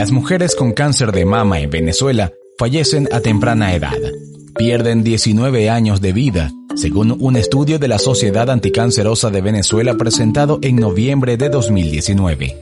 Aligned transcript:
Las 0.00 0.12
mujeres 0.12 0.56
con 0.56 0.72
cáncer 0.72 1.12
de 1.12 1.26
mama 1.26 1.60
en 1.60 1.68
Venezuela 1.68 2.32
fallecen 2.56 3.06
a 3.12 3.20
temprana 3.20 3.74
edad. 3.74 3.98
Pierden 4.56 5.04
19 5.04 5.68
años 5.68 6.00
de 6.00 6.14
vida, 6.14 6.50
según 6.74 7.14
un 7.20 7.36
estudio 7.36 7.78
de 7.78 7.86
la 7.86 7.98
Sociedad 7.98 8.48
Anticancerosa 8.48 9.28
de 9.28 9.42
Venezuela 9.42 9.98
presentado 9.98 10.58
en 10.62 10.76
noviembre 10.76 11.36
de 11.36 11.50
2019. 11.50 12.56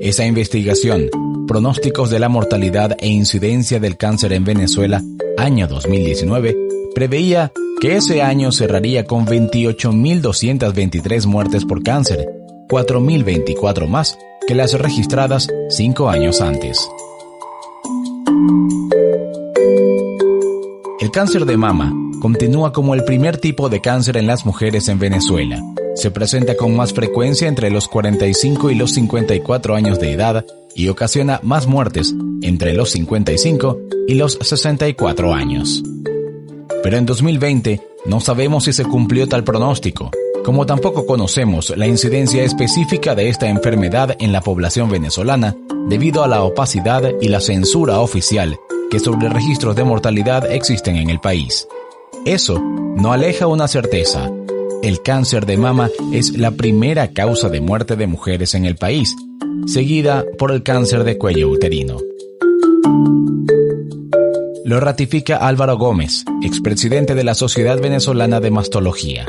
Esa 0.00 0.24
investigación, 0.24 1.10
Pronósticos 1.48 2.08
de 2.08 2.20
la 2.20 2.28
mortalidad 2.28 2.96
e 3.00 3.08
incidencia 3.08 3.80
del 3.80 3.96
cáncer 3.96 4.32
en 4.32 4.44
Venezuela, 4.44 5.02
año 5.36 5.66
2019, 5.66 6.56
preveía 6.94 7.50
que 7.80 7.96
ese 7.96 8.22
año 8.22 8.52
cerraría 8.52 9.06
con 9.06 9.26
28.223 9.26 11.26
muertes 11.26 11.64
por 11.64 11.82
cáncer, 11.82 12.28
4.024 12.68 13.86
más 13.88 14.18
que 14.46 14.54
las 14.54 14.78
registradas 14.78 15.48
cinco 15.70 16.08
años 16.08 16.40
antes. 16.40 16.88
El 21.00 21.10
cáncer 21.10 21.44
de 21.44 21.56
mama 21.56 21.92
continúa 22.20 22.72
como 22.72 22.94
el 22.94 23.04
primer 23.04 23.36
tipo 23.38 23.68
de 23.68 23.80
cáncer 23.80 24.16
en 24.16 24.26
las 24.26 24.46
mujeres 24.46 24.88
en 24.88 24.98
Venezuela. 24.98 25.62
Se 25.94 26.10
presenta 26.10 26.56
con 26.56 26.74
más 26.74 26.92
frecuencia 26.92 27.48
entre 27.48 27.70
los 27.70 27.88
45 27.88 28.70
y 28.70 28.74
los 28.74 28.92
54 28.92 29.74
años 29.74 30.00
de 30.00 30.12
edad 30.12 30.44
y 30.74 30.88
ocasiona 30.88 31.40
más 31.42 31.66
muertes 31.66 32.14
entre 32.42 32.72
los 32.72 32.90
55 32.90 33.78
y 34.08 34.14
los 34.14 34.38
64 34.40 35.34
años. 35.34 35.82
Pero 36.82 36.96
en 36.96 37.06
2020 37.06 37.80
no 38.06 38.20
sabemos 38.20 38.64
si 38.64 38.72
se 38.72 38.84
cumplió 38.84 39.28
tal 39.28 39.44
pronóstico, 39.44 40.10
como 40.44 40.66
tampoco 40.66 41.06
conocemos 41.06 41.74
la 41.76 41.86
incidencia 41.86 42.44
específica 42.44 43.14
de 43.14 43.30
esta 43.30 43.48
enfermedad 43.48 44.14
en 44.20 44.30
la 44.30 44.42
población 44.42 44.90
venezolana 44.90 45.56
debido 45.88 46.22
a 46.22 46.28
la 46.28 46.42
opacidad 46.42 47.02
y 47.20 47.28
la 47.28 47.40
censura 47.40 48.00
oficial 48.00 48.58
que 48.90 49.00
sobre 49.00 49.30
registros 49.30 49.74
de 49.74 49.84
mortalidad 49.84 50.50
existen 50.52 50.96
en 50.96 51.08
el 51.08 51.18
país. 51.18 51.66
Eso 52.26 52.60
no 52.60 53.12
aleja 53.12 53.46
una 53.46 53.68
certeza. 53.68 54.30
El 54.82 55.02
cáncer 55.02 55.46
de 55.46 55.56
mama 55.56 55.88
es 56.12 56.36
la 56.36 56.50
primera 56.50 57.08
causa 57.08 57.48
de 57.48 57.62
muerte 57.62 57.96
de 57.96 58.06
mujeres 58.06 58.54
en 58.54 58.66
el 58.66 58.76
país, 58.76 59.16
seguida 59.66 60.24
por 60.38 60.52
el 60.52 60.62
cáncer 60.62 61.04
de 61.04 61.16
cuello 61.16 61.48
uterino. 61.48 61.96
Lo 64.64 64.80
ratifica 64.80 65.36
Álvaro 65.36 65.78
Gómez, 65.78 66.24
expresidente 66.42 67.14
de 67.14 67.24
la 67.24 67.34
Sociedad 67.34 67.80
Venezolana 67.80 68.40
de 68.40 68.50
Mastología. 68.50 69.26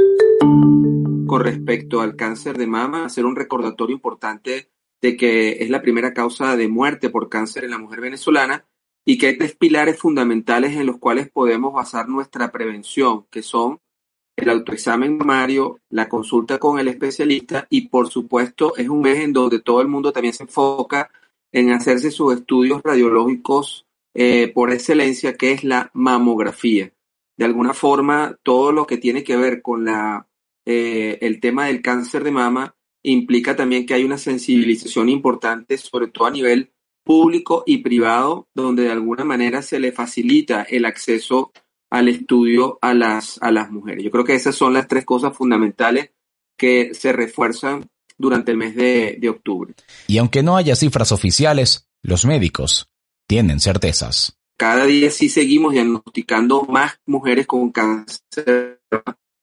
Respecto 1.44 2.02
al 2.02 2.16
cáncer 2.16 2.58
de 2.58 2.68
mama, 2.68 3.06
hacer 3.06 3.26
un 3.26 3.36
recordatorio 3.36 3.96
importante 3.96 4.70
de 5.02 5.18
que 5.18 5.64
es 5.64 5.70
la 5.70 5.82
primera 5.82 6.14
causa 6.14 6.56
de 6.56 6.68
muerte 6.68 7.10
por 7.10 7.30
cáncer 7.30 7.64
en 7.64 7.72
la 7.72 7.78
mujer 7.78 8.02
venezolana 8.02 8.66
y 9.06 9.18
que 9.18 9.28
hay 9.28 9.38
tres 9.38 9.56
pilares 9.56 10.00
fundamentales 10.00 10.76
en 10.76 10.86
los 10.86 10.98
cuales 10.98 11.30
podemos 11.30 11.74
basar 11.74 12.10
nuestra 12.10 12.52
prevención, 12.52 13.26
que 13.30 13.44
son 13.44 13.80
el 14.36 14.50
autoexamen 14.50 15.18
mamario, 15.18 15.80
la 15.90 16.10
consulta 16.10 16.58
con 16.58 16.80
el 16.80 16.88
especialista 16.88 17.68
y 17.70 17.88
por 17.88 18.10
supuesto 18.10 18.76
es 18.76 18.90
un 18.90 19.02
mes 19.02 19.20
en 19.20 19.32
donde 19.32 19.60
todo 19.60 19.82
el 19.82 19.88
mundo 19.88 20.12
también 20.12 20.34
se 20.34 20.44
enfoca 20.44 21.12
en 21.52 21.72
hacerse 21.72 22.12
sus 22.12 22.34
estudios 22.34 22.82
radiológicos 22.84 23.86
eh, 24.14 24.52
por 24.54 24.72
excelencia, 24.72 25.38
que 25.38 25.52
es 25.52 25.64
la 25.64 25.90
mamografía. 25.94 26.92
De 27.38 27.46
alguna 27.46 27.74
forma, 27.74 28.38
todo 28.44 28.72
lo 28.72 28.88
que 28.88 28.98
tiene 28.98 29.24
que 29.24 29.38
ver 29.38 29.62
con 29.62 29.86
la, 29.86 30.28
eh, 30.66 31.18
el 31.22 31.40
tema 31.40 31.68
del 31.68 31.82
cáncer 31.82 32.24
de 32.24 32.32
mama 32.32 32.76
implica 33.04 33.56
también 33.56 33.86
que 33.86 33.94
hay 33.94 34.04
una 34.04 34.18
sensibilización 34.18 35.10
importante, 35.10 35.78
sobre 35.78 36.08
todo 36.08 36.26
a 36.26 36.32
nivel 36.32 36.72
público 37.04 37.64
y 37.66 37.78
privado, 37.78 38.48
donde 38.56 38.84
de 38.84 38.92
alguna 38.92 39.24
manera 39.24 39.62
se 39.62 39.80
le 39.80 39.92
facilita 39.92 40.64
el 40.64 40.86
acceso 40.86 41.52
al 41.92 42.10
estudio 42.10 42.80
a 42.82 42.94
las, 42.94 43.38
a 43.42 43.52
las 43.52 43.70
mujeres. 43.72 44.04
Yo 44.04 44.12
creo 44.12 44.26
que 44.26 44.34
esas 44.34 44.56
son 44.56 44.74
las 44.74 44.88
tres 44.88 45.06
cosas 45.06 45.38
fundamentales 45.38 46.12
que 46.58 46.94
se 46.94 47.14
refuerzan 47.14 47.88
durante 48.18 48.52
el 48.52 48.58
mes 48.58 48.76
de, 48.76 49.18
de 49.20 49.30
octubre. 49.30 49.76
Y 50.08 50.18
aunque 50.18 50.42
no 50.42 50.58
haya 50.58 50.76
cifras 50.76 51.12
oficiales, 51.12 51.88
los 52.02 52.26
médicos 52.26 52.90
tienen 53.28 53.60
certezas. 53.60 54.38
Cada 54.58 54.86
día 54.86 55.12
sí 55.12 55.30
seguimos 55.30 55.74
diagnosticando 55.74 56.64
más 56.64 57.00
mujeres 57.06 57.46
con 57.46 57.72
cáncer, 57.72 58.80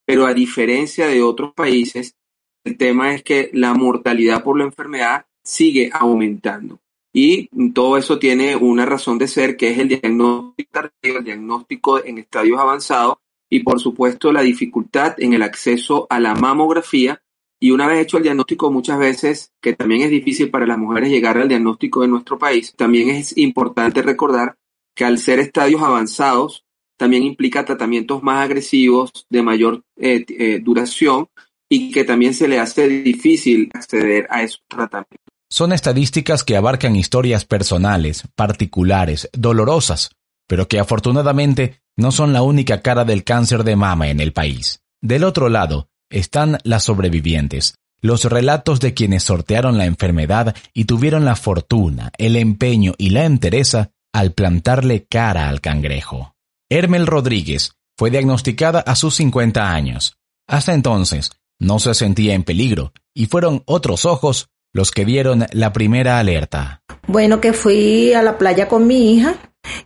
pero 0.05 0.27
a 0.27 0.35
diferencia 0.35 1.07
de 1.07 1.23
otros 1.23 1.53
países, 1.55 2.17
el 2.65 2.77
tema 2.77 3.15
es 3.15 3.23
que 3.23 3.51
la 3.53 3.75
mortalidad 3.75 4.43
por 4.43 4.59
la 4.59 4.65
enfermedad 4.65 5.27
sigue 5.43 5.91
aumentando. 5.93 6.81
Y 7.13 7.49
todo 7.73 7.99
eso 7.99 8.19
tiene 8.19 8.57
una 8.57 8.87
razón 8.87 9.19
de 9.19 9.29
ser, 9.29 9.57
que 9.57 9.71
es 9.71 9.79
el 9.79 9.89
diagnóstico 9.89 10.71
tardío, 10.73 11.19
el 11.19 11.25
diagnóstico 11.25 12.03
en 12.03 12.19
estadios 12.19 12.59
avanzados 12.59 13.17
y 13.51 13.61
por 13.61 13.79
supuesto 13.81 14.33
la 14.33 14.41
dificultad 14.41 15.15
en 15.19 15.35
el 15.35 15.43
acceso 15.43 16.07
a 16.09 16.19
la 16.21 16.35
mamografía. 16.35 17.23
Y 17.61 17.71
una 17.71 17.87
vez 17.87 18.01
hecho 18.01 18.17
el 18.17 18.23
diagnóstico, 18.23 18.73
muchas 18.73 18.99
veces, 18.99 19.53
que 19.61 19.75
también 19.75 20.01
es 20.01 20.11
difícil 20.11 20.51
para 20.51 20.67
las 20.67 20.79
mujeres 20.79 21.11
llegar 21.11 21.37
al 21.37 21.49
diagnóstico 21.49 22.01
de 22.01 22.09
nuestro 22.09 22.39
país, 22.39 22.75
también 22.75 23.11
es 23.11 23.37
importante 23.37 24.01
recordar 24.03 24.57
que 24.97 25.05
al 25.05 25.19
ser 25.19 25.39
estadios 25.39 25.83
avanzados, 25.83 26.65
también 26.97 27.23
implica 27.23 27.65
tratamientos 27.65 28.23
más 28.23 28.45
agresivos, 28.45 29.11
de 29.29 29.43
mayor 29.43 29.83
eh, 29.97 30.25
eh, 30.29 30.61
duración, 30.63 31.29
y 31.69 31.91
que 31.91 32.05
también 32.05 32.35
se 32.35 32.49
le 32.49 32.59
hace 32.59 32.87
difícil 32.89 33.71
acceder 33.73 34.27
a 34.31 34.43
esos 34.43 34.63
tratamientos. 34.69 35.19
Son 35.51 35.73
estadísticas 35.73 36.45
que 36.45 36.57
abarcan 36.57 36.97
historias 36.97 37.45
personales, 37.45 38.25
particulares, 38.35 39.29
dolorosas, 39.33 40.11
pero 40.47 40.69
que 40.69 40.79
afortunadamente 40.79 41.83
no 41.97 42.11
son 42.11 42.33
la 42.33 42.43
única 42.43 42.83
cara 42.83 43.05
del 43.05 43.25
cáncer 43.25 43.65
de 43.65 43.77
mama 43.77 44.09
en 44.09 44.21
el 44.21 44.33
país. 44.33 44.83
Del 45.01 45.25
otro 45.25 45.49
lado 45.49 45.89
están 46.11 46.59
las 46.65 46.85
sobrevivientes, 46.85 47.75
los 48.01 48.25
relatos 48.25 48.81
de 48.81 48.95
quienes 48.95 49.23
sortearon 49.23 49.79
la 49.79 49.87
enfermedad 49.87 50.55
y 50.75 50.85
tuvieron 50.85 51.25
la 51.25 51.37
fortuna, 51.37 52.11
el 52.19 52.37
empeño 52.37 52.95
y 52.99 53.11
la 53.11 53.25
entereza 53.25 53.91
al 54.13 54.33
plantarle 54.33 55.07
cara 55.09 55.49
al 55.49 55.61
cangrejo. 55.61 56.32
Hermel 56.75 57.07
Rodríguez 57.07 57.73
fue 57.99 58.11
diagnosticada 58.11 58.81
a 58.81 58.97
sus 58.97 59.17
50 59.17 59.75
años. 59.75 60.17
Hasta 60.49 60.73
entonces, 60.73 61.31
no 61.61 61.79
se 61.79 61.93
sentía 61.93 62.33
en 62.33 62.45
peligro, 62.45 62.95
y 63.13 63.27
fueron 63.27 63.63
otros 63.67 64.07
ojos 64.07 64.49
los 64.73 64.91
que 64.91 65.05
dieron 65.05 65.45
la 65.53 65.75
primera 65.75 66.19
alerta. 66.19 66.83
Bueno, 67.07 67.43
que 67.43 67.53
fui 67.53 68.15
a 68.15 68.23
la 68.23 68.39
playa 68.39 68.69
con 68.69 68.87
mi 68.87 69.13
hija 69.13 69.35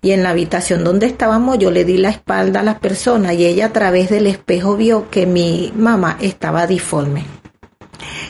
y 0.01 0.13
en 0.13 0.23
la 0.23 0.31
habitación 0.31 0.85
donde 0.85 1.07
estábamos 1.07 1.59
yo 1.59 1.73
le 1.73 1.85
di 1.85 1.97
la 1.97 2.11
espalda 2.11 2.61
a 2.61 2.63
la 2.63 2.79
persona 2.79 3.35
y 3.35 3.45
ella 3.45 3.67
a 3.67 3.73
través 3.73 4.09
del 4.09 4.29
espejo 4.29 4.77
vio 4.77 5.11
que 5.11 5.27
mi 5.27 5.73
mamá 5.75 6.17
estaba 6.21 6.69
diforme. 6.69 7.25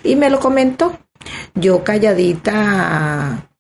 Y 0.02 0.16
me 0.16 0.30
lo 0.30 0.40
comentó. 0.40 0.98
Yo 1.54 1.84
calladita 1.84 3.50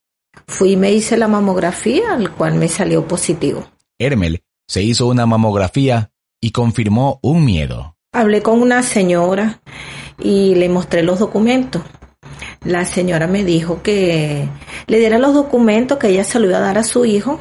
fui 0.46 0.72
y 0.72 0.76
me 0.78 0.90
hice 0.90 1.18
la 1.18 1.28
mamografía, 1.28 2.14
al 2.14 2.32
cual 2.34 2.54
me 2.54 2.68
salió 2.68 3.06
positivo. 3.06 3.66
Hermel 3.98 4.40
se 4.66 4.82
hizo 4.82 5.06
una 5.06 5.26
mamografía 5.26 6.10
y 6.40 6.50
confirmó 6.50 7.18
un 7.22 7.44
miedo. 7.44 7.96
Hablé 8.12 8.42
con 8.42 8.62
una 8.62 8.82
señora 8.82 9.60
y 10.18 10.54
le 10.54 10.68
mostré 10.68 11.02
los 11.02 11.18
documentos 11.18 11.82
la 12.66 12.84
señora 12.84 13.26
me 13.26 13.44
dijo 13.44 13.82
que 13.82 14.48
le 14.86 14.98
diera 14.98 15.18
los 15.18 15.34
documentos 15.34 15.98
que 15.98 16.08
ella 16.08 16.24
se 16.24 16.40
lo 16.40 16.46
iba 16.46 16.58
a 16.58 16.60
dar 16.60 16.78
a 16.78 16.84
su 16.84 17.04
hijo, 17.04 17.40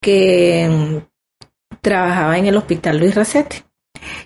que 0.00 0.68
mm, 0.68 1.76
trabajaba 1.80 2.38
en 2.38 2.46
el 2.46 2.56
hospital 2.56 2.98
Luis 2.98 3.14
Racete 3.14 3.64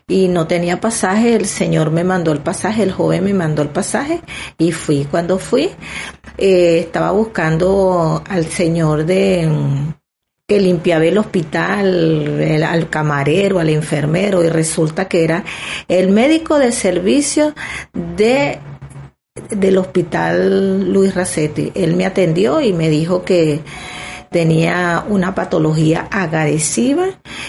y 0.08 0.28
no 0.28 0.46
tenía 0.46 0.80
pasaje, 0.80 1.34
el 1.34 1.46
señor 1.46 1.90
me 1.90 2.04
mandó 2.04 2.32
el 2.32 2.40
pasaje, 2.40 2.82
el 2.82 2.92
joven 2.92 3.24
me 3.24 3.34
mandó 3.34 3.62
el 3.62 3.68
pasaje 3.68 4.20
y 4.58 4.72
fui. 4.72 5.06
Cuando 5.10 5.38
fui, 5.38 5.70
eh, 6.38 6.78
estaba 6.80 7.10
buscando 7.12 8.22
al 8.26 8.46
señor 8.46 9.04
de 9.04 9.46
mm, 9.48 10.01
que 10.52 10.60
limpiaba 10.60 11.06
el 11.06 11.16
hospital, 11.16 12.62
al 12.62 12.90
camarero, 12.90 13.58
al 13.58 13.70
enfermero 13.70 14.44
y 14.44 14.50
resulta 14.50 15.08
que 15.08 15.24
era 15.24 15.44
el 15.88 16.10
médico 16.10 16.58
de 16.58 16.72
servicio 16.72 17.54
de 17.94 18.60
del 19.48 19.78
hospital 19.78 20.92
Luis 20.92 21.14
Racetti. 21.14 21.72
Él 21.74 21.96
me 21.96 22.04
atendió 22.04 22.60
y 22.60 22.74
me 22.74 22.90
dijo 22.90 23.24
que 23.24 23.60
tenía 24.30 25.06
una 25.08 25.34
patología 25.34 26.06
agresiva 26.10 27.06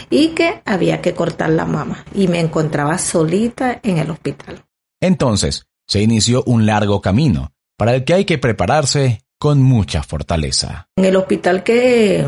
y 0.10 0.30
que 0.30 0.62
había 0.64 1.02
que 1.02 1.14
cortar 1.14 1.50
la 1.50 1.66
mama 1.66 2.06
y 2.16 2.30
me 2.30 2.40
encontraba 2.40 2.98
solita 3.00 3.82
en 3.84 3.98
el 3.98 4.12
hospital. 4.12 4.64
Entonces, 5.02 5.66
se 5.90 6.02
inició 6.02 6.42
un 6.46 6.66
largo 6.66 7.02
camino 7.02 7.52
para 7.78 7.96
el 7.96 8.06
que 8.06 8.14
hay 8.14 8.24
que 8.24 8.38
prepararse 8.38 9.26
con 9.38 9.62
mucha 9.62 10.04
fortaleza. 10.04 10.88
En 10.96 11.04
el 11.04 11.18
hospital 11.18 11.64
que 11.64 12.26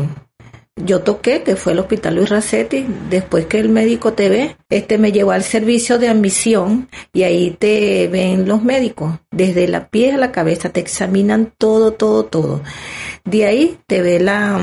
yo 0.76 1.00
toqué, 1.00 1.42
que 1.42 1.56
fue 1.56 1.72
el 1.72 1.78
hospital 1.78 2.16
Luis 2.16 2.28
Racetti, 2.28 2.86
después 3.08 3.46
que 3.46 3.58
el 3.58 3.70
médico 3.70 4.12
te 4.12 4.28
ve, 4.28 4.56
este 4.68 4.98
me 4.98 5.10
llevó 5.10 5.32
al 5.32 5.42
servicio 5.42 5.98
de 5.98 6.08
admisión 6.08 6.88
y 7.14 7.22
ahí 7.22 7.56
te 7.58 8.08
ven 8.08 8.46
los 8.46 8.62
médicos, 8.62 9.18
desde 9.30 9.68
la 9.68 9.88
pies 9.88 10.14
a 10.14 10.18
la 10.18 10.32
cabeza, 10.32 10.70
te 10.70 10.80
examinan 10.80 11.52
todo, 11.56 11.92
todo, 11.92 12.26
todo. 12.26 12.62
De 13.24 13.46
ahí 13.46 13.78
te 13.86 14.02
ve 14.02 14.20
la, 14.20 14.60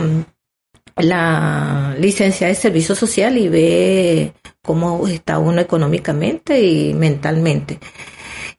la 0.97 1.95
licencia 1.99 2.47
de 2.47 2.55
servicio 2.55 2.93
social 2.93 3.37
y 3.37 3.49
ve 3.49 4.33
cómo 4.61 5.07
está 5.07 5.39
uno 5.39 5.61
económicamente 5.61 6.61
y 6.61 6.93
mentalmente. 6.93 7.79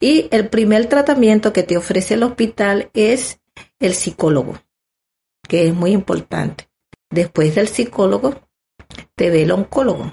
Y 0.01 0.27
el 0.31 0.49
primer 0.49 0.87
tratamiento 0.87 1.53
que 1.53 1.63
te 1.63 1.77
ofrece 1.77 2.15
el 2.15 2.23
hospital 2.23 2.89
es 2.93 3.39
el 3.79 3.93
psicólogo, 3.93 4.59
que 5.47 5.67
es 5.67 5.73
muy 5.73 5.91
importante. 5.91 6.67
Después 7.09 7.55
del 7.55 7.67
psicólogo, 7.67 8.35
te 9.15 9.29
ve 9.29 9.43
el 9.43 9.51
oncólogo. 9.51 10.11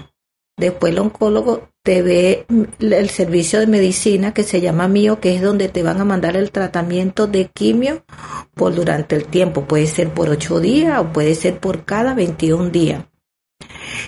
Después 0.57 0.93
el 0.93 0.99
oncólogo 0.99 1.69
te 1.83 2.01
ve 2.01 2.45
el 2.79 3.09
servicio 3.09 3.59
de 3.59 3.67
medicina 3.67 4.33
que 4.33 4.43
se 4.43 4.61
llama 4.61 4.87
mío, 4.87 5.19
que 5.19 5.35
es 5.35 5.41
donde 5.41 5.67
te 5.67 5.83
van 5.83 5.99
a 5.99 6.05
mandar 6.05 6.37
el 6.37 6.51
tratamiento 6.51 7.27
de 7.27 7.47
quimio 7.47 8.05
por 8.53 8.75
durante 8.75 9.15
el 9.15 9.25
tiempo. 9.25 9.65
Puede 9.65 9.87
ser 9.87 10.09
por 10.09 10.29
ocho 10.29 10.59
días 10.59 11.01
o 11.01 11.11
puede 11.11 11.35
ser 11.35 11.59
por 11.59 11.85
cada 11.85 12.13
21 12.13 12.69
días. 12.69 13.03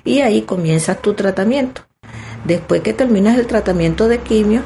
Y 0.04 0.22
ahí 0.22 0.44
comienzas 0.44 1.02
tu 1.02 1.14
tratamiento. 1.14 1.82
Después 2.46 2.82
que 2.82 2.94
terminas 2.94 3.40
el 3.40 3.48
tratamiento 3.48 4.08
de 4.08 4.20
quimio, 4.20 4.62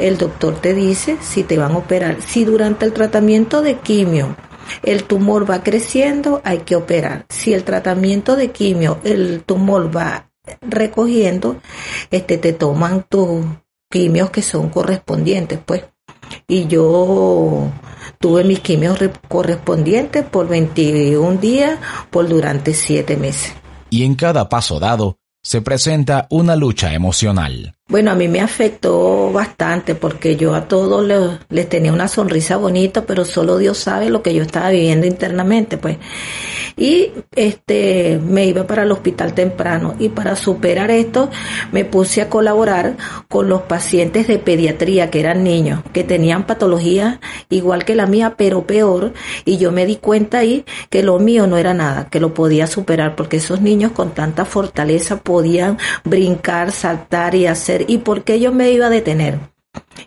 el 0.00 0.18
doctor 0.18 0.60
te 0.60 0.74
dice 0.74 1.16
si 1.20 1.44
te 1.44 1.58
van 1.58 1.72
a 1.72 1.78
operar. 1.78 2.20
Si 2.22 2.44
durante 2.44 2.84
el 2.84 2.92
tratamiento 2.92 3.62
de 3.62 3.76
quimio 3.76 4.36
el 4.82 5.04
tumor 5.04 5.50
va 5.50 5.62
creciendo, 5.62 6.40
hay 6.44 6.58
que 6.58 6.76
operar. 6.76 7.26
Si 7.28 7.52
el 7.52 7.64
tratamiento 7.64 8.36
de 8.36 8.50
quimio, 8.50 8.98
el 9.04 9.42
tumor 9.44 9.94
va 9.94 10.30
recogiendo, 10.60 11.56
este, 12.10 12.38
te 12.38 12.52
toman 12.52 13.04
tus 13.08 13.44
quimios 13.90 14.30
que 14.30 14.42
son 14.42 14.70
correspondientes, 14.70 15.58
pues. 15.64 15.84
Y 16.46 16.66
yo 16.66 17.68
tuve 18.18 18.44
mis 18.44 18.60
quimios 18.60 18.98
correspondientes 19.28 20.24
por 20.24 20.48
21 20.48 21.38
días, 21.38 21.78
por 22.10 22.28
durante 22.28 22.74
7 22.74 23.16
meses. 23.16 23.52
Y 23.90 24.04
en 24.04 24.14
cada 24.14 24.48
paso 24.48 24.78
dado, 24.78 25.18
se 25.42 25.62
presenta 25.62 26.26
una 26.30 26.54
lucha 26.54 26.92
emocional. 26.92 27.74
Bueno, 27.90 28.12
a 28.12 28.14
mí 28.14 28.28
me 28.28 28.40
afectó 28.40 29.32
bastante 29.32 29.96
porque 29.96 30.36
yo 30.36 30.54
a 30.54 30.68
todos 30.68 31.04
les, 31.48 31.68
tenía 31.68 31.92
una 31.92 32.06
sonrisa 32.06 32.56
bonita, 32.56 33.04
pero 33.04 33.24
solo 33.24 33.58
Dios 33.58 33.78
sabe 33.78 34.10
lo 34.10 34.22
que 34.22 34.32
yo 34.32 34.44
estaba 34.44 34.70
viviendo 34.70 35.08
internamente, 35.08 35.76
pues. 35.76 35.98
Y 36.76 37.10
este 37.34 38.20
me 38.24 38.46
iba 38.46 38.64
para 38.64 38.84
el 38.84 38.92
hospital 38.92 39.34
temprano 39.34 39.96
y 39.98 40.08
para 40.08 40.36
superar 40.36 40.92
esto 40.92 41.30
me 41.72 41.84
puse 41.84 42.22
a 42.22 42.28
colaborar 42.28 42.96
con 43.28 43.48
los 43.48 43.62
pacientes 43.62 44.28
de 44.28 44.38
pediatría 44.38 45.10
que 45.10 45.18
eran 45.18 45.42
niños, 45.42 45.80
que 45.92 46.04
tenían 46.04 46.46
patologías 46.46 47.18
igual 47.48 47.84
que 47.84 47.96
la 47.96 48.06
mía, 48.06 48.34
pero 48.38 48.66
peor, 48.66 49.12
y 49.44 49.58
yo 49.58 49.72
me 49.72 49.84
di 49.84 49.96
cuenta 49.96 50.38
ahí 50.38 50.64
que 50.90 51.02
lo 51.02 51.18
mío 51.18 51.48
no 51.48 51.58
era 51.58 51.74
nada, 51.74 52.08
que 52.08 52.20
lo 52.20 52.34
podía 52.34 52.68
superar 52.68 53.16
porque 53.16 53.38
esos 53.38 53.60
niños 53.60 53.90
con 53.90 54.12
tanta 54.12 54.44
fortaleza 54.44 55.16
podían 55.16 55.76
brincar, 56.04 56.70
saltar 56.70 57.34
y 57.34 57.46
hacer 57.46 57.79
y 57.88 57.98
por 57.98 58.24
qué 58.24 58.40
yo 58.40 58.52
me 58.52 58.70
iba 58.70 58.86
a 58.86 58.90
detener. 58.90 59.38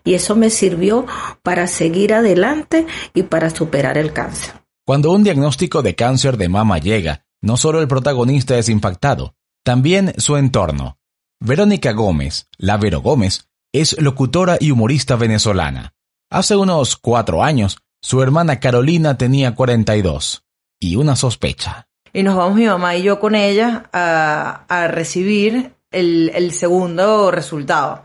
Y 0.03 0.13
eso 0.15 0.35
me 0.35 0.49
sirvió 0.49 1.05
para 1.41 1.67
seguir 1.67 2.13
adelante 2.13 2.85
y 3.13 3.23
para 3.23 3.49
superar 3.49 3.97
el 3.97 4.11
cáncer. 4.13 4.53
Cuando 4.85 5.11
un 5.11 5.23
diagnóstico 5.23 5.81
de 5.81 5.95
cáncer 5.95 6.37
de 6.37 6.49
mama 6.49 6.77
llega, 6.77 7.25
no 7.41 7.57
solo 7.57 7.81
el 7.81 7.87
protagonista 7.87 8.57
es 8.57 8.67
impactado, 8.69 9.35
también 9.63 10.13
su 10.17 10.35
entorno. 10.35 10.97
Verónica 11.39 11.91
Gómez, 11.93 12.47
la 12.57 12.77
Vero 12.77 13.01
Gómez, 13.01 13.49
es 13.73 13.99
locutora 14.01 14.57
y 14.59 14.71
humorista 14.71 15.15
venezolana. 15.15 15.93
Hace 16.29 16.55
unos 16.55 16.97
cuatro 16.97 17.43
años, 17.43 17.77
su 18.01 18.21
hermana 18.21 18.59
Carolina 18.59 19.17
tenía 19.17 19.55
42 19.55 20.43
y 20.79 20.95
una 20.97 21.15
sospecha. 21.15 21.87
Y 22.11 22.23
nos 22.23 22.35
vamos 22.35 22.55
mi 22.55 22.65
mamá 22.65 22.95
y 22.95 23.03
yo 23.03 23.19
con 23.19 23.35
ella 23.35 23.89
a, 23.93 24.65
a 24.67 24.87
recibir 24.87 25.73
el, 25.93 26.51
segundo 26.51 27.31
resultado. 27.31 28.03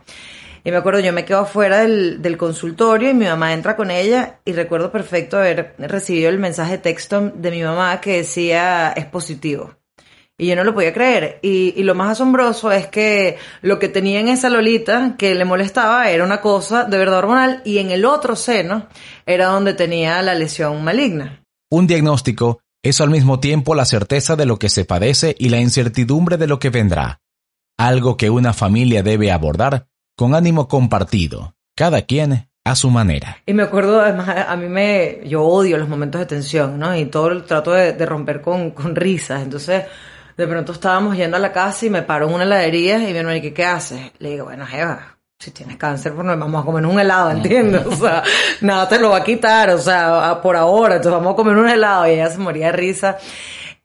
Y 0.65 0.71
me 0.71 0.77
acuerdo, 0.77 1.01
yo 1.01 1.13
me 1.13 1.25
quedo 1.25 1.41
afuera 1.41 1.81
del, 1.81 2.37
consultorio 2.37 3.11
y 3.11 3.15
mi 3.15 3.25
mamá 3.25 3.55
entra 3.55 3.77
con 3.77 3.91
ella 3.91 4.41
y 4.45 4.53
recuerdo 4.53 4.93
perfecto 4.93 5.39
haber 5.39 5.75
recibido 5.79 6.29
el 6.29 6.39
mensaje 6.39 6.73
de 6.73 6.79
texto 6.79 7.33
de 7.35 7.51
mi 7.51 7.63
mamá 7.63 8.01
que 8.01 8.19
decía 8.19 8.93
es 8.93 9.07
positivo. 9.07 9.75
Y 10.41 10.47
yo 10.47 10.55
no 10.55 10.63
lo 10.63 10.73
podía 10.73 10.93
creer. 10.93 11.41
Y, 11.43 11.75
y, 11.77 11.83
lo 11.83 11.97
más 11.97 12.13
asombroso 12.13 12.71
es 12.71 12.87
que 12.87 13.39
lo 13.61 13.81
que 13.81 13.89
tenía 13.89 14.21
en 14.21 14.29
esa 14.29 14.49
Lolita 14.49 15.17
que 15.19 15.35
le 15.35 15.45
molestaba 15.45 16.11
era 16.11 16.23
una 16.23 16.41
cosa 16.41 16.85
de 16.85 16.97
verdad 16.97 17.19
hormonal 17.19 17.61
y 17.65 17.79
en 17.79 17.91
el 17.91 18.05
otro 18.05 18.37
seno 18.37 18.87
era 19.27 19.47
donde 19.47 19.75
tenía 19.75 20.23
la 20.23 20.35
lesión 20.35 20.85
maligna. 20.85 21.43
Un 21.71 21.89
diagnóstico 21.89 22.61
es 22.83 23.01
al 23.01 23.11
mismo 23.11 23.41
tiempo 23.41 23.75
la 23.75 23.85
certeza 23.85 24.37
de 24.37 24.47
lo 24.47 24.59
que 24.59 24.69
se 24.69 24.85
padece 24.85 25.35
y 25.39 25.49
la 25.49 25.59
incertidumbre 25.59 26.37
de 26.37 26.47
lo 26.47 26.61
que 26.61 26.71
vendrá 26.71 27.21
algo 27.79 28.17
que 28.17 28.29
una 28.29 28.53
familia 28.53 29.03
debe 29.03 29.33
abordar 29.33 29.87
con 30.17 30.35
ánimo 30.35 30.69
compartido, 30.69 31.55
cada 31.77 32.03
quien 32.03 32.51
a 32.65 32.75
su 32.75 32.91
manera. 32.91 33.39
Y 33.47 33.55
me 33.55 33.63
acuerdo, 33.63 34.01
además, 34.01 34.29
a 34.47 34.57
mí 34.57 34.69
me, 34.69 35.21
yo 35.25 35.43
odio 35.45 35.79
los 35.79 35.89
momentos 35.89 36.19
de 36.19 36.27
tensión, 36.27 36.79
¿no? 36.79 36.95
Y 36.95 37.07
todo 37.07 37.43
trato 37.45 37.73
de, 37.73 38.05
romper 38.05 38.43
con, 38.43 38.75
risas. 38.95 39.43
Entonces, 39.43 39.85
de 40.37 40.47
pronto 40.47 40.73
estábamos 40.73 41.17
yendo 41.17 41.37
a 41.37 41.41
la 41.41 41.53
casa 41.53 41.87
y 41.87 41.91
me 41.91 42.03
paró 42.03 42.29
en 42.29 42.35
una 42.35 42.45
heladería 42.45 42.99
y 42.99 43.13
me 43.13 43.19
hermano, 43.21 43.41
¿qué, 43.41 43.55
qué 43.55 43.65
haces? 43.65 44.13
Le 44.19 44.31
digo, 44.31 44.47
bueno, 44.47 44.67
Eva, 44.71 45.19
si 45.39 45.53
tienes 45.53 45.77
cáncer, 45.77 46.15
pues 46.15 46.27
vamos 46.27 46.63
a 46.63 46.67
comer 46.67 46.85
un 46.85 46.99
helado, 46.99 47.31
¿entiendes? 47.31 47.87
O 47.87 47.95
sea, 47.95 48.25
nada 48.61 48.89
te 48.89 48.99
lo 48.99 49.11
va 49.11 49.19
a 49.19 49.25
quitar, 49.25 49.71
o 49.71 49.79
sea, 49.79 50.41
por 50.43 50.57
ahora, 50.57 50.97
entonces 50.97 51.17
vamos 51.17 51.35
a 51.35 51.37
comer 51.37 51.57
un 51.57 51.69
helado 51.69 52.09
y 52.09 52.11
ella 52.11 52.29
se 52.29 52.39
moría 52.39 52.67
de 52.67 52.73
risa. 52.73 53.19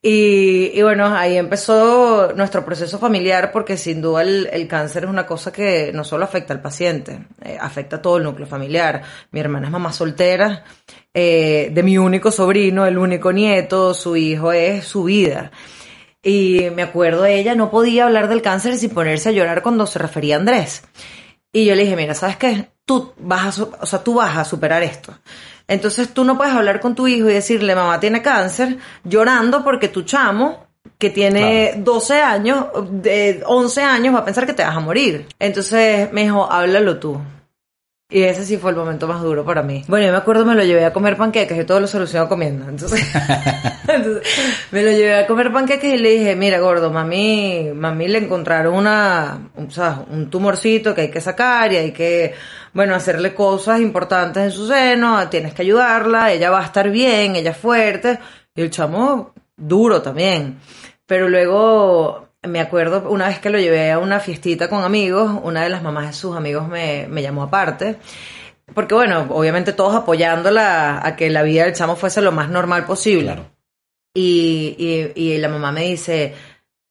Y, 0.06 0.82
bueno, 0.82 1.16
ahí 1.16 1.38
empezó 1.38 2.34
nuestro 2.36 2.66
proceso 2.66 3.00
familiar 3.00 3.54
porque 3.54 3.78
sin 3.78 4.02
duda 4.02 4.22
el, 4.22 4.68
cáncer 4.68 5.06
es 5.06 5.10
una 5.10 5.26
cosa 5.26 5.54
que 5.54 5.94
no 5.94 6.04
solo 6.04 6.26
afecta 6.26 6.54
al 6.54 6.62
paciente, 6.62 7.26
eh, 7.42 7.58
afecta 7.58 7.96
a 7.96 8.02
todo 8.02 8.18
el 8.18 8.24
núcleo 8.26 8.46
familiar. 8.46 9.02
Mi 9.32 9.40
hermana 9.40 9.68
es 9.68 9.72
mamá 9.72 9.94
soltera 9.94 10.66
eh, 11.14 11.70
de 11.72 11.84
mi 11.84 11.98
único 11.98 12.32
sobrino, 12.32 12.86
el 12.86 12.98
único 12.98 13.32
nieto, 13.32 13.94
su 13.94 14.18
hijo 14.18 14.52
es 14.52 14.84
su 14.84 15.06
vida. 15.06 15.52
Y 16.22 16.70
me 16.76 16.82
acuerdo, 16.82 17.26
ella 17.26 17.56
no 17.56 17.72
podía 17.72 18.04
hablar 18.04 18.28
del 18.28 18.42
cáncer 18.42 18.78
sin 18.78 18.90
ponerse 18.90 19.30
a 19.30 19.32
llorar 19.32 19.64
cuando 19.64 19.88
se 19.88 20.00
refería 20.00 20.36
a 20.36 20.40
Andrés. 20.40 20.84
Y 21.54 21.64
yo 21.64 21.76
le 21.76 21.84
dije, 21.84 21.96
mira, 21.96 22.14
¿sabes 22.14 22.36
qué? 22.36 22.72
Tú 22.84 23.14
vas 23.20 23.58
a, 23.58 23.64
o 23.64 23.86
sea, 23.86 24.04
tú 24.04 24.16
vas 24.16 24.36
a 24.36 24.44
superar 24.44 24.84
esto. 24.84 25.18
Entonces 25.68 26.14
tú 26.14 26.24
no 26.24 26.38
puedes 26.38 26.54
hablar 26.54 26.80
con 26.80 26.96
tu 26.96 27.08
hijo 27.08 27.30
y 27.30 27.34
decirle, 27.34 27.76
mamá 27.76 28.00
tiene 28.00 28.22
cáncer, 28.22 28.78
llorando 29.04 29.64
porque 29.64 29.88
tu 29.88 30.04
chamo, 30.04 30.68
que 30.98 31.10
tiene 31.10 31.76
12 31.78 32.22
años, 32.22 32.66
de 32.90 33.44
11 33.46 33.82
años, 33.82 34.16
va 34.16 34.20
a 34.20 34.26
pensar 34.26 34.46
que 34.46 34.54
te 34.54 34.64
vas 34.64 34.76
a 34.76 34.80
morir. 34.80 35.28
Entonces 35.40 36.12
me 36.12 36.24
dijo, 36.24 36.52
háblalo 36.52 37.00
tú. 37.00 37.20
Y 38.14 38.22
ese 38.22 38.46
sí 38.46 38.58
fue 38.58 38.70
el 38.70 38.78
momento 38.78 39.08
más 39.08 39.24
duro 39.24 39.44
para 39.44 39.64
mí. 39.64 39.84
Bueno, 39.88 40.06
yo 40.06 40.12
me 40.12 40.20
acuerdo 40.20 40.46
me 40.46 40.54
lo 40.54 40.64
llevé 40.64 40.86
a 40.86 40.94
comer 40.94 41.18
panqueques, 41.18 41.58
yo 41.58 41.66
todo 41.66 41.80
lo 41.80 41.88
soluciono 41.88 42.30
comiendo. 42.30 42.70
Entonces, 42.70 43.04
me 44.72 44.84
lo 44.84 44.92
llevé 44.92 45.16
a 45.16 45.26
comer 45.26 45.52
panqueques 45.52 45.96
y 45.96 45.98
le 45.98 46.12
dije, 46.12 46.36
mira 46.36 46.60
gordo, 46.60 46.92
mami, 46.92 47.72
mami 47.74 48.08
le 48.08 48.20
encontraron 48.20 48.76
una, 48.76 49.50
o 49.56 49.72
sea, 49.72 50.06
un 50.12 50.30
tumorcito 50.30 50.94
que 50.94 51.02
hay 51.02 51.10
que 51.10 51.22
sacar 51.22 51.74
y 51.74 51.78
hay 51.78 51.92
que, 51.92 52.36
bueno, 52.74 52.96
hacerle 52.96 53.34
cosas 53.36 53.80
importantes 53.80 54.44
en 54.44 54.52
su 54.52 54.68
seno, 54.68 55.30
tienes 55.30 55.54
que 55.54 55.62
ayudarla, 55.62 56.32
ella 56.32 56.50
va 56.50 56.62
a 56.62 56.66
estar 56.66 56.90
bien, 56.90 57.36
ella 57.36 57.52
es 57.52 57.58
fuerte. 57.58 58.20
Y 58.56 58.62
el 58.62 58.72
chamo, 58.72 59.34
duro 59.56 60.02
también. 60.02 60.60
Pero 61.06 61.30
luego 61.30 62.30
me 62.42 62.60
acuerdo 62.60 63.10
una 63.10 63.28
vez 63.28 63.40
que 63.40 63.50
lo 63.50 63.60
llevé 63.60 63.92
a 63.92 64.00
una 64.00 64.20
fiestita 64.20 64.70
con 64.70 64.84
amigos, 64.84 65.40
una 65.44 65.64
de 65.64 65.70
las 65.70 65.84
mamás 65.84 66.08
de 66.08 66.14
sus 66.14 66.36
amigos 66.36 66.68
me, 66.68 67.08
me 67.08 67.22
llamó 67.22 67.44
aparte. 67.44 67.98
Porque 68.74 68.96
bueno, 68.96 69.28
obviamente 69.30 69.74
todos 69.74 69.96
apoyándola 69.96 71.06
a 71.06 71.16
que 71.16 71.30
la 71.30 71.44
vida 71.44 71.66
del 71.66 71.74
chamo 71.74 71.96
fuese 71.96 72.22
lo 72.22 72.32
más 72.32 72.50
normal 72.50 72.86
posible. 72.86 73.36
Y, 74.16 74.76
y, 75.16 75.22
y 75.22 75.38
la 75.38 75.50
mamá 75.50 75.72
me 75.72 75.84
dice, 75.86 76.34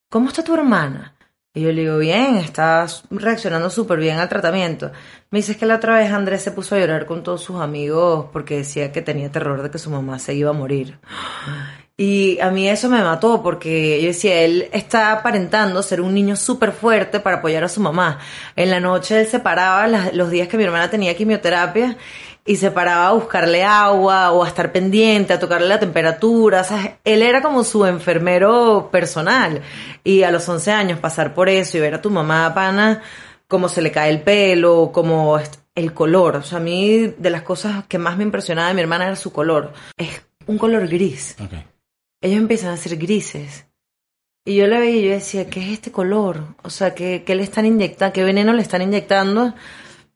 ¿cómo 0.09 0.29
está 0.29 0.45
tu 0.45 0.55
hermana? 0.55 1.12
Y 1.54 1.61
yo 1.61 1.73
le 1.73 1.82
digo, 1.82 1.99
bien, 1.99 2.37
está 2.37 2.87
reaccionando 3.11 3.68
súper 3.68 3.99
bien 3.99 4.18
al 4.18 4.28
tratamiento. 4.28 4.90
Me 5.30 5.40
dice 5.40 5.56
que 5.56 5.66
la 5.66 5.76
otra 5.76 5.99
vez 5.99 6.11
Andrés 6.11 6.42
se 6.42 6.50
puso 6.50 6.75
a 6.75 6.78
llorar 6.78 7.04
con 7.04 7.23
todos 7.23 7.42
sus 7.42 7.61
amigos 7.61 8.26
porque 8.32 8.59
decía 8.59 8.90
que 8.90 9.02
tenía 9.02 9.30
terror 9.30 9.62
de 9.62 9.71
que 9.71 9.78
su 9.78 9.90
mamá 9.90 10.18
se 10.18 10.35
iba 10.35 10.49
a 10.49 10.54
morir. 10.54 10.99
Y 11.99 12.40
a 12.40 12.50
mí 12.50 12.68
eso 12.68 12.88
me 12.88 13.02
mató 13.02 13.42
porque 13.42 14.00
yo 14.00 14.09
decía, 14.09 14.40
él 14.40 14.71
está 14.73 15.12
aparentando 15.12 15.82
ser 15.82 16.00
un 16.00 16.14
niño 16.14 16.37
súper 16.37 16.73
fuerte 16.73 17.21
para 17.21 17.37
apoyar 17.37 17.64
a 17.64 17.68
su 17.68 17.80
mamá. 17.80 18.18
En 18.56 18.71
la 18.71 18.80
noche 18.80 19.21
él 19.21 19.26
se 19.26 19.38
paraba 19.38 19.87
los 20.12 20.30
días 20.30 20.49
que 20.49 20.56
mi 20.56 20.64
hermana 20.64 20.88
tenía 20.88 21.14
quimioterapia 21.14 21.99
y 22.45 22.57
se 22.57 22.71
paraba 22.71 23.09
a 23.09 23.13
buscarle 23.13 23.63
agua 23.63 24.33
o 24.33 24.43
a 24.43 24.49
estar 24.49 24.73
pendiente, 24.73 25.33
a 25.33 25.39
tocarle 25.39 25.69
la 25.69 25.79
temperatura. 25.79 26.63
O 26.63 26.65
sea, 26.65 26.99
él 27.05 27.23
era 27.23 27.41
como 27.41 27.63
su 27.63 27.87
enfermero 27.87 28.89
personal. 28.91 29.63
Y 30.03 30.25
a 30.25 30.33
los 30.33 30.49
11 30.49 30.73
años 30.73 30.99
pasar 30.99 31.35
por 31.35 31.49
eso 31.49 31.77
y 31.77 31.81
ver 31.81 31.95
a 31.95 32.03
tu 32.03 32.11
mamá 32.11 32.53
pana, 32.55 33.03
cómo 33.47 33.69
se 33.69 33.83
le 33.83 33.93
cae 33.93 34.11
el 34.11 34.23
pelo, 34.23 34.91
como 34.93 35.39
el 35.75 35.95
color. 35.95 36.37
O 36.37 36.43
sea, 36.43 36.59
a 36.59 36.63
mí 36.63 37.15
de 37.17 37.31
las 37.31 37.43
cosas 37.43 37.85
que 37.87 37.99
más 37.99 38.17
me 38.17 38.25
impresionaba 38.25 38.69
de 38.69 38.75
mi 38.75 38.81
hermana 38.81 39.07
era 39.07 39.17
su 39.17 39.33
color. 39.33 39.73
Es 39.97 40.23
un 40.47 40.59
color 40.59 40.89
gris. 40.89 41.37
Ellos 42.21 42.39
empiezan 42.39 42.71
a 42.71 42.77
ser 42.77 42.97
grises. 42.97 43.67
Y 44.45 44.57
yo 44.57 44.67
la 44.67 44.81
veía 44.81 44.97
y 44.97 45.05
yo 45.05 45.11
decía, 45.13 45.49
¿qué 45.49 45.61
es 45.61 45.69
este 45.69 45.93
color? 45.93 46.57
O 46.65 46.71
sea, 46.71 46.95
¿qué, 46.97 47.23
qué 47.25 47.37
le 47.37 47.45
están 47.45 47.65
inyectando? 47.65 48.13
¿Qué 48.13 48.25
veneno 48.25 48.53
le 48.53 48.63
están 48.63 48.83
inyectando? 48.83 49.55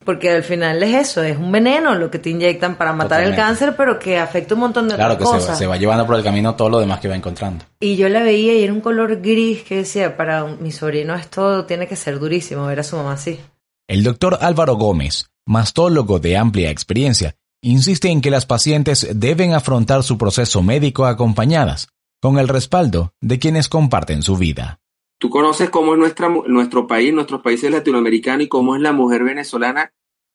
Porque 0.07 0.31
al 0.31 0.45
final 0.45 0.81
es 0.85 1.09
eso, 1.09 1.23
es 1.25 1.37
un 1.37 1.51
veneno 1.51 1.97
lo 1.97 2.13
que 2.13 2.21
te 2.21 2.31
inyectan 2.31 2.77
para 2.77 2.93
matar 2.93 3.25
el 3.25 3.35
cáncer, 3.35 3.75
pero 3.77 3.99
que 3.99 4.19
afecta 4.19 4.55
un 4.55 4.61
montón 4.61 4.89
de 4.89 4.95
claro 4.95 5.19
cosas. 5.19 5.39
Claro, 5.39 5.53
que 5.53 5.59
se 5.59 5.67
va, 5.67 5.77
llevando 5.77 6.07
por 6.07 6.15
el 6.15 6.23
camino 6.23 6.55
todo 6.55 6.71
lo 6.71 6.79
demás 6.79 7.01
que 7.01 7.09
va 7.09 7.17
encontrando. 7.17 7.65
Y 7.81 7.97
yo 7.97 8.09
la 8.09 8.23
veía 8.23 8.55
y 8.55 8.63
era 8.63 8.73
un 8.73 8.81
color 8.81 9.21
gris 9.21 9.65
que 9.65 9.79
decía, 9.79 10.17
para 10.17 10.45
mi 10.45 10.71
sobrino 10.71 11.17
esto 11.17 11.65
tiene 11.67 11.89
que 11.89 11.97
ser 11.97 12.21
durísimo, 12.21 12.67
ver 12.67 12.79
a 12.79 12.85
su 12.85 12.97
mamá 12.97 13.15
así. 13.15 13.41
El 13.89 14.05
doctor 14.05 14.39
Álvaro 14.41 14.77
Gómez, 14.77 15.27
mastólogo 15.45 16.21
de 16.21 16.37
amplia 16.37 16.71
experiencia, 16.71 17.35
insiste 17.61 18.09
en 18.09 18.21
que 18.21 18.31
las 18.31 18.47
pacientes 18.47 19.09
deben 19.13 19.55
afrontar 19.55 20.05
su 20.05 20.19
proceso 20.19 20.63
médico 20.63 21.05
acompañadas, 21.05 21.89
con 22.23 22.39
el 22.39 22.47
respaldo 22.47 23.13
de 23.21 23.41
quienes 23.41 23.69
comparten 23.69 24.23
su 24.23 24.37
vida. 24.37 24.79
Tú 25.19 25.31
conoces 25.31 25.71
cómo 25.71 25.95
es 25.95 25.99
nuestra, 25.99 26.29
nuestro 26.29 26.87
país, 26.87 27.13
nuestros 27.13 27.43
países 27.43 27.71
latinoamericanos 27.71 28.45
y 28.45 28.49
cómo 28.49 28.77
es 28.77 28.83
la 28.83 28.93
mujer 28.93 29.25
venezolana, 29.25 29.93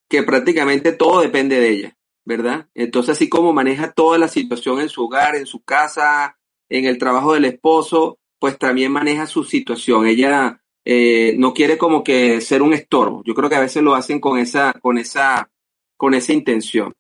que 0.10 0.24
prácticamente 0.24 0.92
todo 0.92 1.22
depende 1.22 1.60
de 1.60 1.70
ella, 1.70 1.98
¿verdad? 2.26 2.68
Entonces, 2.74 3.12
así 3.18 3.30
como 3.30 3.54
maneja 3.54 3.92
toda 3.92 4.18
la 4.18 4.28
situación 4.28 4.82
en 4.82 4.90
su 4.90 5.04
hogar, 5.04 5.36
en 5.36 5.46
su 5.46 5.64
casa, 5.64 6.38
en 6.70 6.86
el 6.86 6.98
trabajo 6.98 7.34
del 7.34 7.46
esposo, 7.46 8.20
pues 8.40 8.58
también 8.58 8.92
maneja 8.92 9.28
su 9.28 9.44
situación. 9.44 10.08
Ella 10.08 10.62
eh, 10.84 11.36
no 11.38 11.54
quiere 11.54 11.78
como 11.78 12.04
que 12.04 12.42
ser 12.42 12.62
un 12.62 12.74
estorbo. 12.74 13.24
Yo 13.24 13.36
creo 13.36 13.50
que 13.50 13.56
a 13.56 13.62
veces 13.62 13.84
lo 13.84 13.94
hacen 13.94 14.20
con 14.20 14.40
esa, 14.40 14.74
con 14.82 14.98
esa, 14.98 15.50
con 15.96 16.16
esa 16.16 16.34
intención. 16.34 16.94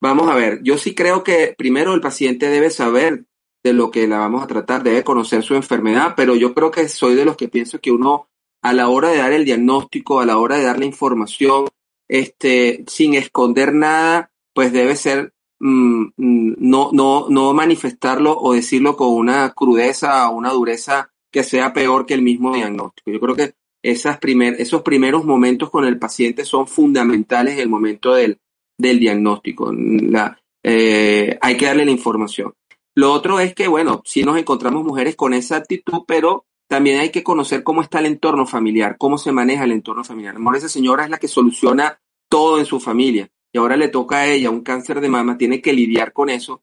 Vamos 0.00 0.28
a 0.28 0.34
ver, 0.34 0.60
yo 0.62 0.76
sí 0.76 0.94
creo 0.94 1.24
que 1.24 1.54
primero 1.56 1.94
el 1.94 2.02
paciente 2.02 2.48
debe 2.48 2.68
saber 2.68 3.24
de 3.64 3.72
lo 3.72 3.90
que 3.90 4.06
la 4.06 4.18
vamos 4.18 4.42
a 4.42 4.46
tratar, 4.46 4.82
debe 4.82 5.02
conocer 5.02 5.42
su 5.42 5.54
enfermedad, 5.54 6.12
pero 6.16 6.36
yo 6.36 6.52
creo 6.54 6.70
que 6.70 6.86
soy 6.88 7.14
de 7.14 7.24
los 7.24 7.36
que 7.36 7.48
pienso 7.48 7.80
que 7.80 7.90
uno 7.90 8.28
a 8.62 8.74
la 8.74 8.88
hora 8.88 9.08
de 9.08 9.18
dar 9.18 9.32
el 9.32 9.46
diagnóstico, 9.46 10.20
a 10.20 10.26
la 10.26 10.38
hora 10.38 10.58
de 10.58 10.64
dar 10.64 10.78
la 10.78 10.84
información, 10.84 11.66
este, 12.06 12.84
sin 12.86 13.14
esconder 13.14 13.74
nada, 13.74 14.30
pues 14.52 14.72
debe 14.72 14.96
ser 14.96 15.32
mm, 15.60 16.04
mm, 16.16 16.54
no, 16.58 16.90
no, 16.92 17.26
no 17.30 17.54
manifestarlo 17.54 18.38
o 18.38 18.52
decirlo 18.52 18.96
con 18.96 19.08
una 19.08 19.50
crudeza 19.50 20.28
o 20.28 20.36
una 20.36 20.50
dureza 20.50 21.10
que 21.32 21.42
sea 21.42 21.72
peor 21.72 22.04
que 22.04 22.14
el 22.14 22.22
mismo 22.22 22.54
diagnóstico. 22.54 23.10
Yo 23.10 23.20
creo 23.20 23.34
que 23.34 23.54
esas 23.82 24.18
primer, 24.18 24.60
esos 24.60 24.82
primeros 24.82 25.24
momentos 25.24 25.70
con 25.70 25.84
el 25.84 25.98
paciente 25.98 26.44
son 26.44 26.66
fundamentales 26.66 27.54
en 27.54 27.60
el 27.60 27.68
momento 27.68 28.14
del, 28.14 28.38
del 28.78 28.98
diagnóstico. 28.98 29.72
Eh, 30.62 31.38
hay 31.40 31.56
que 31.56 31.66
darle 31.66 31.84
la 31.84 31.90
información. 31.90 32.54
Lo 32.94 33.12
otro 33.12 33.40
es 33.40 33.54
que, 33.54 33.68
bueno, 33.68 34.02
si 34.04 34.22
nos 34.22 34.38
encontramos 34.38 34.84
mujeres 34.84 35.16
con 35.16 35.34
esa 35.34 35.56
actitud, 35.56 36.02
pero 36.06 36.46
también 36.68 37.00
hay 37.00 37.10
que 37.10 37.22
conocer 37.22 37.62
cómo 37.62 37.82
está 37.82 37.98
el 37.98 38.06
entorno 38.06 38.46
familiar, 38.46 38.96
cómo 38.98 39.18
se 39.18 39.32
maneja 39.32 39.64
el 39.64 39.72
entorno 39.72 40.04
familiar. 40.04 40.36
Amor, 40.36 40.56
esa 40.56 40.68
señora 40.68 41.04
es 41.04 41.10
la 41.10 41.18
que 41.18 41.28
soluciona 41.28 42.00
todo 42.28 42.58
en 42.58 42.66
su 42.66 42.80
familia 42.80 43.28
y 43.52 43.58
ahora 43.58 43.76
le 43.76 43.88
toca 43.88 44.18
a 44.18 44.26
ella 44.26 44.50
un 44.50 44.62
cáncer 44.62 45.00
de 45.00 45.08
mama, 45.08 45.38
tiene 45.38 45.60
que 45.60 45.72
lidiar 45.72 46.12
con 46.12 46.30
eso 46.30 46.62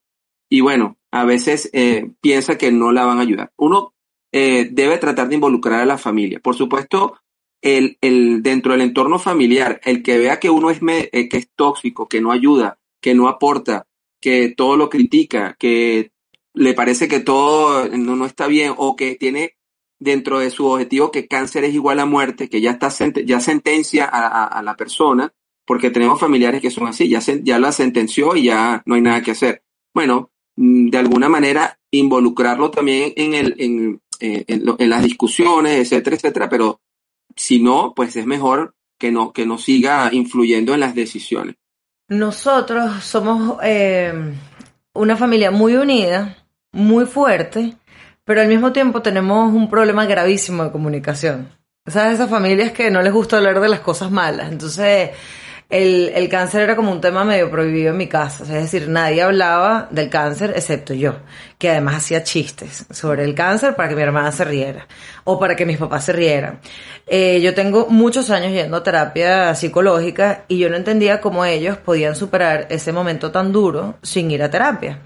y 0.52 0.60
bueno, 0.60 0.98
a 1.12 1.24
veces 1.24 1.70
eh, 1.72 2.12
piensa 2.20 2.58
que 2.58 2.74
no 2.74 2.92
la 2.92 3.06
van 3.06 3.20
a 3.20 3.22
ayudar. 3.22 3.54
Uno 3.56 3.94
eh, 4.34 4.68
debe 4.70 4.98
tratar 4.98 5.30
de 5.30 5.36
involucrar 5.36 5.80
a 5.80 5.86
la 5.86 5.98
familia. 5.98 6.42
Por 6.42 6.56
supuesto, 6.56 7.20
el, 7.62 7.98
el, 8.02 8.44
dentro 8.44 8.74
del 8.74 8.82
entorno 8.82 9.18
familiar, 9.18 9.80
el 9.86 10.04
que 10.04 10.18
vea 10.18 10.42
que 10.42 10.50
uno 10.50 10.70
es, 10.70 10.82
eh, 10.84 11.30
que 11.30 11.38
es 11.38 11.50
tóxico, 11.56 12.10
que 12.10 12.20
no 12.20 12.34
ayuda, 12.34 12.80
que 13.00 13.16
no 13.16 13.30
aporta, 13.30 13.88
que 14.20 14.50
todo 14.50 14.76
lo 14.76 14.90
critica, 14.90 15.56
que 15.58 16.12
le 16.54 16.74
parece 16.74 17.08
que 17.08 17.20
todo 17.20 17.88
no, 17.90 18.16
no 18.16 18.26
está 18.26 18.48
bien 18.48 18.74
o 18.78 18.96
que 18.96 19.16
tiene 19.16 19.56
dentro 20.00 20.40
de 20.40 20.50
su 20.50 20.66
objetivo 20.66 21.12
que 21.12 21.28
cáncer 21.28 21.64
es 21.64 21.74
igual 21.74 22.00
a 22.00 22.06
muerte, 22.06 22.50
que 22.50 22.60
ya 22.60 22.72
está 22.72 22.90
ya 23.24 23.40
sentencia 23.40 24.06
a, 24.06 24.62
la 24.64 24.76
persona, 24.76 25.32
porque 25.66 25.92
tenemos 25.92 26.20
familiares 26.20 26.60
que 26.60 26.72
son 26.72 26.88
así, 26.88 27.08
ya, 27.08 27.20
ya 27.44 27.60
la 27.60 27.72
sentenció 27.72 28.36
y 28.36 28.46
ya 28.46 28.82
no 28.86 28.96
hay 28.96 29.02
nada 29.02 29.22
que 29.22 29.32
hacer. 29.32 29.64
Bueno, 29.94 30.32
mm, 30.56 30.90
de 30.90 30.98
alguna 30.98 31.30
manera 31.30 31.78
involucrarlo 31.92 32.72
también 32.72 33.14
en, 33.16 33.36
el, 33.36 33.56
en, 33.60 34.02
eh, 34.20 34.44
en, 34.48 34.64
en, 34.78 34.90
las 34.90 35.04
discusiones, 35.04 35.80
etcétera, 35.80 36.16
etcétera, 36.16 36.50
pero 36.50 36.82
si 37.36 37.62
no, 37.62 37.94
pues 37.96 38.16
es 38.16 38.26
mejor 38.26 38.74
que 38.98 39.12
no, 39.12 39.34
que 39.34 39.46
no 39.46 39.60
siga 39.60 40.10
influyendo 40.12 40.74
en 40.74 40.80
las 40.80 40.96
decisiones. 40.96 41.56
Nosotros 42.08 43.04
somos 43.04 43.58
eh, 43.64 44.14
una 44.94 45.16
familia 45.16 45.52
muy 45.52 45.76
unida, 45.76 46.41
muy 46.72 47.06
fuerte, 47.06 47.76
pero 48.24 48.42
al 48.42 48.48
mismo 48.48 48.72
tiempo 48.72 49.02
tenemos 49.02 49.54
un 49.54 49.70
problema 49.70 50.06
gravísimo 50.06 50.64
de 50.64 50.72
comunicación. 50.72 51.50
¿Sabes? 51.88 52.16
Esas 52.16 52.30
familias 52.30 52.72
que 52.72 52.92
no 52.92 53.02
les 53.02 53.12
gusta 53.12 53.38
hablar 53.38 53.60
de 53.60 53.68
las 53.70 53.80
cosas 53.80 54.12
malas. 54.12 54.52
Entonces, 54.52 55.10
el, 55.72 56.12
el, 56.14 56.30
cáncer 56.30 56.62
era 56.62 56.76
como 56.76 56.92
un 56.92 57.02
tema 57.02 57.24
medio 57.24 57.50
prohibido 57.50 57.92
en 57.92 57.98
mi 57.98 58.08
casa. 58.08 58.44
es 58.44 58.50
decir, 58.50 58.88
nadie 58.88 59.22
hablaba 59.22 59.88
del 59.90 60.10
cáncer 60.10 60.54
excepto 60.56 60.94
yo, 60.94 61.16
que 61.58 61.70
además 61.72 61.96
hacía 61.96 62.24
chistes 62.24 62.86
sobre 62.92 63.24
el 63.24 63.34
cáncer 63.34 63.76
para 63.76 63.90
que 63.90 63.96
mi 63.96 64.02
hermana 64.02 64.32
se 64.32 64.44
riera 64.44 64.86
o 65.24 65.40
para 65.40 65.56
que 65.56 65.66
mis 65.66 65.78
papás 65.78 66.06
se 66.06 66.14
rieran. 66.14 66.60
Eh, 67.08 67.40
yo 67.42 67.54
tengo 67.56 67.88
muchos 67.90 68.30
años 68.30 68.52
yendo 68.52 68.78
a 68.78 68.84
terapia 68.84 69.56
psicológica 69.56 70.44
y 70.48 70.60
yo 70.60 70.70
no 70.70 70.76
entendía 70.76 71.20
cómo 71.22 71.46
ellos 71.46 71.78
podían 71.78 72.16
superar 72.16 72.68
ese 72.70 72.92
momento 72.92 73.32
tan 73.32 73.52
duro 73.52 73.96
sin 74.04 74.30
ir 74.30 74.44
a 74.44 74.52
terapia. 74.52 75.00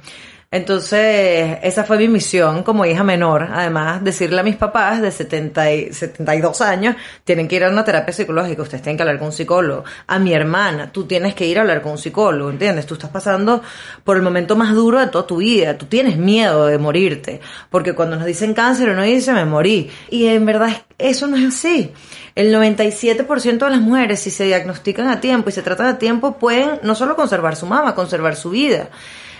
Entonces, 0.55 1.57
esa 1.63 1.83
fue 1.83 1.97
mi 1.97 2.07
misión 2.07 2.63
como 2.63 2.85
hija 2.85 3.03
menor. 3.03 3.49
Además, 3.51 4.01
decirle 4.01 4.39
a 4.39 4.43
mis 4.43 4.55
papás 4.55 5.01
de 5.01 5.11
70 5.11 5.73
y 5.73 5.91
72 5.91 6.61
años, 6.61 6.95
tienen 7.25 7.49
que 7.49 7.57
ir 7.57 7.65
a 7.65 7.69
una 7.69 7.83
terapia 7.83 8.13
psicológica, 8.13 8.61
ustedes 8.61 8.81
tienen 8.81 8.95
que 8.95 9.03
hablar 9.03 9.17
con 9.17 9.27
un 9.27 9.33
psicólogo. 9.33 9.83
A 10.07 10.17
mi 10.17 10.31
hermana, 10.31 10.93
tú 10.93 11.03
tienes 11.03 11.35
que 11.35 11.45
ir 11.45 11.57
a 11.57 11.61
hablar 11.63 11.81
con 11.81 11.91
un 11.91 11.97
psicólogo, 11.97 12.49
¿entiendes? 12.49 12.85
Tú 12.85 12.93
estás 12.93 13.09
pasando 13.09 13.61
por 14.05 14.15
el 14.15 14.23
momento 14.23 14.55
más 14.55 14.73
duro 14.73 15.01
de 15.01 15.07
toda 15.07 15.27
tu 15.27 15.37
vida, 15.39 15.77
tú 15.77 15.87
tienes 15.87 16.15
miedo 16.15 16.67
de 16.67 16.77
morirte, 16.77 17.41
porque 17.69 17.91
cuando 17.91 18.15
nos 18.15 18.25
dicen 18.25 18.53
cáncer 18.53 18.91
uno 18.91 19.03
dice 19.03 19.33
me 19.33 19.43
morí. 19.43 19.91
Y 20.09 20.27
en 20.27 20.45
verdad 20.45 20.69
eso 20.97 21.27
no 21.27 21.35
es 21.35 21.43
así. 21.43 21.91
El 22.33 22.55
97% 22.55 23.57
de 23.57 23.69
las 23.69 23.81
mujeres, 23.81 24.21
si 24.21 24.31
se 24.31 24.45
diagnostican 24.45 25.09
a 25.09 25.19
tiempo 25.19 25.49
y 25.49 25.51
se 25.51 25.63
tratan 25.63 25.87
a 25.87 25.97
tiempo, 25.97 26.37
pueden 26.37 26.79
no 26.81 26.95
solo 26.95 27.17
conservar 27.17 27.57
su 27.57 27.65
mama, 27.65 27.93
conservar 27.93 28.37
su 28.37 28.51
vida. 28.51 28.87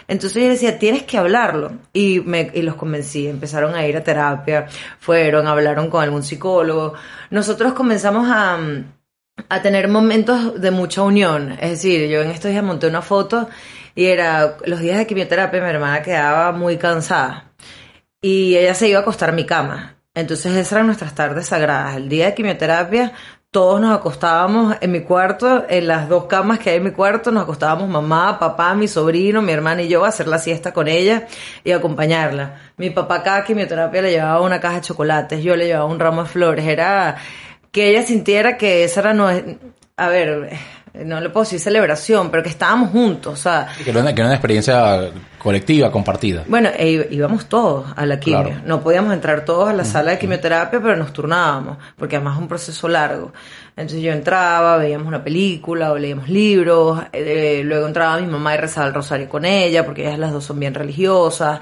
Entonces 0.07 0.43
yo 0.43 0.49
decía, 0.49 0.79
tienes 0.79 1.03
que 1.03 1.17
hablarlo. 1.17 1.73
Y, 1.93 2.21
me, 2.21 2.51
y 2.53 2.61
los 2.61 2.75
convencí, 2.75 3.27
empezaron 3.27 3.75
a 3.75 3.85
ir 3.87 3.97
a 3.97 4.03
terapia, 4.03 4.67
fueron, 4.99 5.47
hablaron 5.47 5.89
con 5.89 6.03
algún 6.03 6.23
psicólogo. 6.23 6.93
Nosotros 7.29 7.73
comenzamos 7.73 8.27
a, 8.29 8.59
a 9.49 9.61
tener 9.61 9.87
momentos 9.87 10.59
de 10.59 10.71
mucha 10.71 11.01
unión. 11.01 11.53
Es 11.53 11.71
decir, 11.71 12.09
yo 12.09 12.21
en 12.21 12.31
estos 12.31 12.51
días 12.51 12.63
monté 12.63 12.87
una 12.87 13.01
foto 13.01 13.49
y 13.95 14.05
era 14.05 14.57
los 14.65 14.79
días 14.79 14.97
de 14.97 15.07
quimioterapia, 15.07 15.61
mi 15.61 15.69
hermana 15.69 16.01
quedaba 16.01 16.51
muy 16.51 16.77
cansada 16.77 17.51
y 18.21 18.57
ella 18.57 18.73
se 18.73 18.89
iba 18.89 18.99
a 18.99 19.01
acostar 19.01 19.29
a 19.29 19.33
mi 19.33 19.45
cama. 19.45 19.97
Entonces 20.15 20.53
esas 20.53 20.71
eran 20.71 20.85
nuestras 20.87 21.13
tardes 21.13 21.47
sagradas. 21.47 21.97
El 21.97 22.09
día 22.09 22.27
de 22.27 22.33
quimioterapia 22.33 23.11
todos 23.55 23.79
nos 23.79 23.97
acostábamos 23.97 24.75
en 24.81 24.91
mi 24.91 24.99
cuarto, 24.99 25.63
en 25.69 25.87
las 25.87 26.09
dos 26.09 26.25
camas 26.25 26.59
que 26.59 26.71
hay 26.71 26.75
en 26.75 26.83
mi 26.83 26.91
cuarto, 26.91 27.31
nos 27.31 27.43
acostábamos 27.43 27.87
mamá, 27.87 28.37
papá, 28.37 28.75
mi 28.75 28.85
sobrino, 28.85 29.41
mi 29.41 29.53
hermana 29.53 29.81
y 29.81 29.87
yo 29.87 30.03
a 30.03 30.09
hacer 30.09 30.27
la 30.27 30.39
siesta 30.39 30.73
con 30.73 30.89
ella 30.89 31.25
y 31.63 31.71
acompañarla. 31.71 32.59
Mi 32.75 32.89
papá 32.89 33.23
cada 33.23 33.45
quimioterapia 33.45 34.01
le 34.01 34.11
llevaba 34.11 34.41
una 34.41 34.59
caja 34.59 34.75
de 34.75 34.81
chocolates, 34.81 35.41
yo 35.41 35.55
le 35.55 35.67
llevaba 35.67 35.85
un 35.85 36.01
ramo 36.01 36.23
de 36.23 36.29
flores, 36.29 36.65
era 36.65 37.15
que 37.71 37.91
ella 37.91 38.03
sintiera 38.03 38.57
que 38.57 38.83
esa 38.83 38.99
era 38.99 39.13
no 39.13 39.29
a 39.29 40.09
ver, 40.09 40.49
no 41.03 41.19
le 41.19 41.29
puedo 41.29 41.43
decir 41.43 41.59
celebración, 41.59 42.29
pero 42.31 42.43
que 42.43 42.49
estábamos 42.49 42.91
juntos, 42.91 43.33
o 43.33 43.35
sea... 43.35 43.67
Que 43.83 43.89
era 43.89 44.01
una, 44.01 44.11
experiencia 44.11 45.09
colectiva, 45.37 45.91
compartida. 45.91 46.43
Bueno, 46.47 46.69
e 46.75 47.07
íbamos 47.11 47.47
todos 47.47 47.87
a 47.95 48.05
la 48.05 48.19
quimio. 48.19 48.61
No 48.65 48.81
podíamos 48.81 49.13
entrar 49.13 49.45
todos 49.45 49.69
a 49.69 49.73
la 49.73 49.85
sala 49.85 50.11
de 50.11 50.19
quimioterapia, 50.19 50.79
pero 50.79 50.95
nos 50.95 51.11
turnábamos, 51.13 51.77
porque 51.97 52.15
además 52.15 52.35
es 52.35 52.41
un 52.41 52.47
proceso 52.47 52.87
largo. 52.87 53.33
Entonces 53.75 54.01
yo 54.01 54.11
entraba, 54.11 54.77
veíamos 54.77 55.07
una 55.07 55.23
película 55.23 55.91
o 55.91 55.97
leíamos 55.97 56.29
libros, 56.29 57.01
eh, 57.11 57.61
luego 57.65 57.87
entraba 57.87 58.19
mi 58.19 58.27
mamá 58.27 58.55
y 58.55 58.57
rezaba 58.57 58.87
el 58.87 58.93
rosario 58.93 59.27
con 59.27 59.45
ella, 59.45 59.85
porque 59.85 60.07
ellas 60.07 60.19
las 60.19 60.31
dos 60.31 60.45
son 60.45 60.59
bien 60.59 60.73
religiosas. 60.73 61.59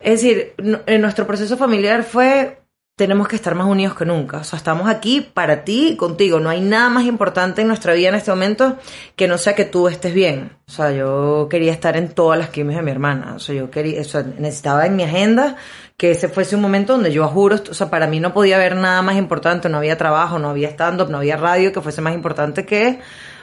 Es 0.00 0.22
decir, 0.22 0.54
en 0.86 1.00
nuestro 1.00 1.26
proceso 1.26 1.56
familiar 1.56 2.02
fue 2.02 2.63
tenemos 2.96 3.26
que 3.26 3.34
estar 3.34 3.56
más 3.56 3.66
unidos 3.66 3.96
que 3.96 4.04
nunca. 4.04 4.38
O 4.38 4.44
sea, 4.44 4.56
estamos 4.56 4.88
aquí 4.88 5.20
para 5.20 5.64
ti 5.64 5.88
y 5.88 5.96
contigo. 5.96 6.38
No 6.38 6.48
hay 6.48 6.60
nada 6.60 6.88
más 6.90 7.04
importante 7.04 7.62
en 7.62 7.68
nuestra 7.68 7.92
vida 7.92 8.10
en 8.10 8.14
este 8.14 8.30
momento 8.30 8.76
que 9.16 9.26
no 9.26 9.36
sea 9.36 9.54
que 9.56 9.64
tú 9.64 9.88
estés 9.88 10.14
bien. 10.14 10.52
O 10.68 10.70
sea, 10.70 10.92
yo 10.92 11.48
quería 11.50 11.72
estar 11.72 11.96
en 11.96 12.10
todas 12.10 12.38
las 12.38 12.50
quimios 12.50 12.76
de 12.76 12.82
mi 12.82 12.92
hermana. 12.92 13.34
O 13.34 13.40
sea, 13.40 13.54
yo 13.54 13.68
quería, 13.70 14.00
o 14.00 14.04
sea, 14.04 14.22
necesitaba 14.22 14.86
en 14.86 14.94
mi 14.94 15.02
agenda 15.02 15.56
que 15.96 16.12
ese 16.12 16.28
fuese 16.28 16.54
un 16.54 16.62
momento 16.62 16.92
donde 16.92 17.12
yo 17.12 17.26
juro, 17.26 17.56
o 17.68 17.74
sea, 17.74 17.90
para 17.90 18.06
mí 18.06 18.20
no 18.20 18.32
podía 18.32 18.56
haber 18.56 18.76
nada 18.76 19.02
más 19.02 19.16
importante. 19.16 19.68
No 19.68 19.78
había 19.78 19.98
trabajo, 19.98 20.38
no 20.38 20.50
había 20.50 20.68
stand-up, 20.68 21.10
no 21.10 21.18
había 21.18 21.36
radio 21.36 21.72
que 21.72 21.80
fuese 21.80 22.00
más 22.00 22.14
importante 22.14 22.64
que 22.64 23.00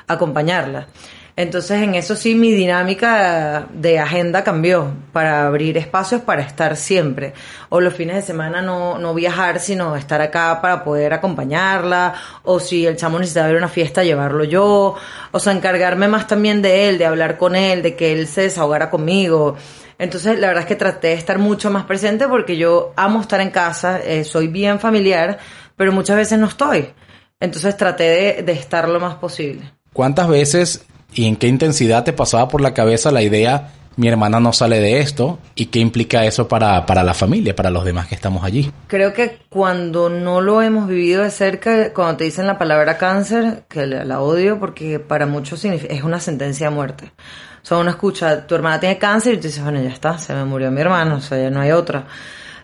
acompañarla. 0.08 0.88
Entonces 1.42 1.82
en 1.82 1.96
eso 1.96 2.16
sí 2.16 2.36
mi 2.36 2.52
dinámica 2.52 3.66
de 3.74 3.98
agenda 3.98 4.44
cambió 4.44 4.94
para 5.12 5.48
abrir 5.48 5.76
espacios 5.76 6.22
para 6.22 6.44
estar 6.44 6.78
siempre. 6.78 7.34
O 7.70 7.82
los 7.82 7.96
fines 7.96 8.16
de 8.16 8.22
semana 8.22 8.62
no, 8.62 9.00
no 9.00 9.16
viajar, 9.16 9.60
sino 9.60 9.96
estar 9.96 10.22
acá 10.22 10.62
para 10.62 10.84
poder 10.84 11.14
acompañarla. 11.14 12.14
O 12.44 12.60
si 12.60 12.86
el 12.86 12.96
chamo 12.96 13.18
necesita 13.18 13.48
ver 13.48 13.56
una 13.56 13.70
fiesta, 13.70 14.04
llevarlo 14.04 14.44
yo. 14.44 14.96
O 15.32 15.40
sea, 15.40 15.52
encargarme 15.52 16.08
más 16.08 16.28
también 16.28 16.62
de 16.62 16.90
él, 16.90 17.00
de 17.00 17.08
hablar 17.08 17.40
con 17.40 17.56
él, 17.56 17.82
de 17.82 17.96
que 17.96 18.14
él 18.14 18.28
se 18.28 18.42
desahogara 18.42 18.92
conmigo. 18.92 19.58
Entonces, 19.98 20.38
la 20.38 20.46
verdad 20.46 20.62
es 20.62 20.68
que 20.68 20.76
traté 20.76 21.08
de 21.08 21.14
estar 21.14 21.40
mucho 21.40 21.72
más 21.72 21.86
presente 21.86 22.28
porque 22.28 22.56
yo 22.56 22.94
amo 22.96 23.20
estar 23.20 23.42
en 23.42 23.50
casa, 23.50 24.00
eh, 24.00 24.24
soy 24.26 24.48
bien 24.48 24.80
familiar, 24.80 25.40
pero 25.76 25.92
muchas 25.92 26.18
veces 26.18 26.38
no 26.38 26.46
estoy. 26.46 26.90
Entonces 27.40 27.76
traté 27.76 28.04
de, 28.04 28.44
de 28.44 28.52
estar 28.52 28.88
lo 28.88 29.00
más 29.00 29.16
posible. 29.16 29.72
¿Cuántas 29.92 30.28
veces 30.30 30.86
y 31.14 31.26
en 31.28 31.36
qué 31.36 31.48
intensidad 31.48 32.04
te 32.04 32.14
pasaba 32.14 32.48
por 32.48 32.62
la 32.62 32.74
cabeza 32.74 33.12
la 33.12 33.22
idea, 33.22 33.72
mi 33.98 34.08
hermana 34.08 34.40
no 34.40 34.54
sale 34.54 34.80
de 34.80 35.00
esto, 35.00 35.40
y 35.56 35.68
qué 35.68 35.80
implica 35.80 36.26
eso 36.26 36.48
para, 36.48 36.86
para 36.86 37.04
la 37.04 37.14
familia, 37.14 37.56
para 37.56 37.70
los 37.70 37.84
demás 37.84 38.08
que 38.08 38.16
estamos 38.16 38.44
allí. 38.44 38.72
Creo 38.88 39.14
que 39.14 39.40
cuando 39.50 40.10
no 40.10 40.42
lo 40.42 40.62
hemos 40.62 40.88
vivido 40.88 41.24
de 41.24 41.32
cerca, 41.32 41.94
cuando 41.94 42.18
te 42.18 42.24
dicen 42.24 42.48
la 42.48 42.58
palabra 42.58 42.98
cáncer, 42.98 43.64
que 43.68 43.86
la, 43.86 44.22
odio 44.22 44.60
porque 44.60 45.00
para 45.00 45.26
muchos 45.26 45.64
es 45.66 46.04
una 46.04 46.20
sentencia 46.20 46.70
de 46.70 46.76
muerte. 46.76 47.12
O 47.62 47.66
sea, 47.66 47.78
uno 47.78 47.90
escucha, 47.92 48.48
tu 48.48 48.56
hermana 48.56 48.80
tiene 48.80 48.98
cáncer 48.98 49.36
y 49.36 49.38
tú 49.38 49.44
dices, 49.44 49.64
bueno, 49.64 49.82
ya 49.82 49.90
está, 49.90 50.18
se 50.18 50.34
me 50.34 50.46
murió 50.46 50.72
mi 50.72 50.82
hermano, 50.82 51.18
o 51.18 51.22
sea, 51.22 51.38
ya 51.38 51.50
no 51.50 51.62
hay 51.62 51.72
otra. 51.72 52.08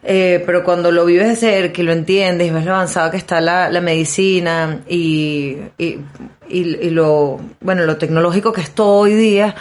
Eh, 0.09 0.41
pero 0.45 0.63
cuando 0.63 0.89
lo 0.89 1.03
vives 1.03 1.27
de 1.27 1.35
cerca 1.35 1.81
y 1.81 1.83
lo 1.83 1.91
entiendes 1.91 2.47
y 2.47 2.51
ves 2.51 2.63
lo 2.63 2.73
avanzado 2.73 3.11
que 3.11 3.17
está 3.17 3.41
la, 3.41 3.69
la 3.69 3.81
medicina 3.81 4.79
y, 4.87 5.57
y, 5.77 5.99
y, 6.47 6.89
lo, 6.91 7.41
bueno, 7.59 7.85
lo 7.85 7.97
tecnológico 7.97 8.53
que 8.53 8.61
es 8.61 8.71
todo 8.71 8.99
hoy 8.99 9.15
día, 9.15 9.53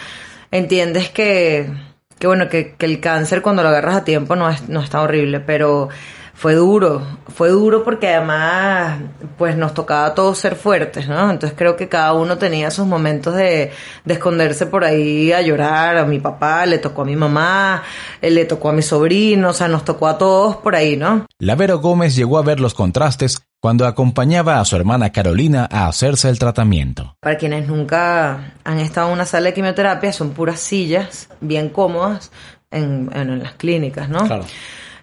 entiendes 0.49 1.09
que, 1.09 1.69
que 2.17 2.27
bueno, 2.27 2.47
que, 2.47 2.75
que 2.75 2.85
el 2.85 3.01
cáncer 3.01 3.41
cuando 3.41 3.61
lo 3.61 3.67
agarras 3.67 3.97
a 3.97 4.03
tiempo 4.05 4.37
no 4.37 4.49
es, 4.49 4.69
no 4.69 4.81
está 4.81 5.01
horrible, 5.01 5.41
pero 5.41 5.89
fue 6.37 6.53
duro, 6.53 7.01
fue 7.33 7.49
duro 7.49 7.83
porque 7.83 8.09
además 8.13 8.99
pues 9.39 9.57
nos 9.57 9.73
tocaba 9.73 10.05
a 10.05 10.13
todos 10.13 10.37
ser 10.37 10.55
fuertes, 10.55 11.07
¿no? 11.07 11.31
Entonces 11.31 11.57
creo 11.57 11.75
que 11.75 11.89
cada 11.89 12.13
uno 12.13 12.37
tenía 12.37 12.69
sus 12.69 12.85
momentos 12.85 13.33
de, 13.33 13.71
de 14.05 14.13
esconderse 14.13 14.67
por 14.67 14.83
ahí 14.83 15.31
a 15.31 15.41
llorar, 15.41 15.97
a 15.97 16.05
mi 16.05 16.19
papá, 16.19 16.67
le 16.67 16.77
tocó 16.77 17.01
a 17.01 17.05
mi 17.05 17.15
mamá, 17.15 17.81
eh, 18.21 18.29
le 18.29 18.45
tocó 18.45 18.69
a 18.69 18.73
mi 18.73 18.83
sobrino, 18.83 19.49
o 19.49 19.53
sea, 19.53 19.67
nos 19.67 19.83
tocó 19.83 20.07
a 20.07 20.19
todos 20.19 20.57
por 20.57 20.75
ahí, 20.75 20.95
¿no? 20.95 21.25
Lavero 21.39 21.79
Gómez 21.79 22.15
llegó 22.15 22.37
a 22.37 22.43
ver 22.43 22.59
los 22.59 22.75
contrastes 22.75 23.41
cuando 23.59 23.87
acompañaba 23.87 24.59
a 24.59 24.65
su 24.65 24.75
hermana 24.75 25.11
Carolina 25.11 25.67
a 25.71 25.87
hacerse 25.87 26.29
el 26.29 26.37
tratamiento. 26.37 27.15
Para 27.19 27.39
quienes 27.39 27.67
nunca 27.67 28.53
han 28.63 28.77
estado 28.77 29.07
en 29.07 29.13
una 29.13 29.25
sala 29.25 29.47
de 29.47 29.55
quimioterapia, 29.55 30.13
son 30.13 30.33
puras 30.33 30.59
sillas 30.59 31.29
bien 31.41 31.69
cómodas 31.69 32.31
en, 32.69 33.09
en 33.15 33.39
las 33.39 33.53
clínicas, 33.53 34.07
¿no? 34.07 34.19
Claro 34.19 34.45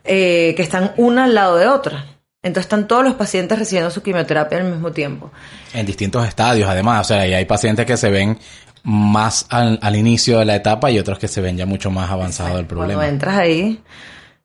eh, 0.05 0.53
que 0.57 0.63
están 0.63 0.93
una 0.97 1.25
al 1.25 1.35
lado 1.35 1.57
de 1.57 1.67
otra. 1.67 2.07
Entonces 2.43 2.67
están 2.67 2.87
todos 2.87 3.03
los 3.03 3.15
pacientes 3.15 3.59
recibiendo 3.59 3.91
su 3.91 4.03
quimioterapia 4.03 4.59
al 4.59 4.65
mismo 4.65 4.93
tiempo. 4.93 5.33
En 5.73 5.87
distintos 5.87 6.29
estadios, 6.29 6.69
además. 6.69 7.01
O 7.01 7.05
sea, 7.05 7.23
hay 7.23 7.45
pacientes 7.47 7.87
que 7.87 7.97
se 7.97 8.11
ven 8.11 8.39
más 8.83 9.47
al, 9.49 9.97
inicio 9.97 10.41
de 10.41 10.45
la 10.45 10.57
etapa 10.57 10.91
y 10.91 10.99
otros 10.99 11.19
que 11.19 11.27
se 11.27 11.41
ven 11.41 11.57
ya 11.57 11.65
mucho 11.65 11.91
más 11.91 12.11
avanzado 12.11 12.59
el 12.59 12.67
problema. 12.67 13.01
Cuando 13.01 13.13
entras 13.15 13.39
ahí, 13.39 13.83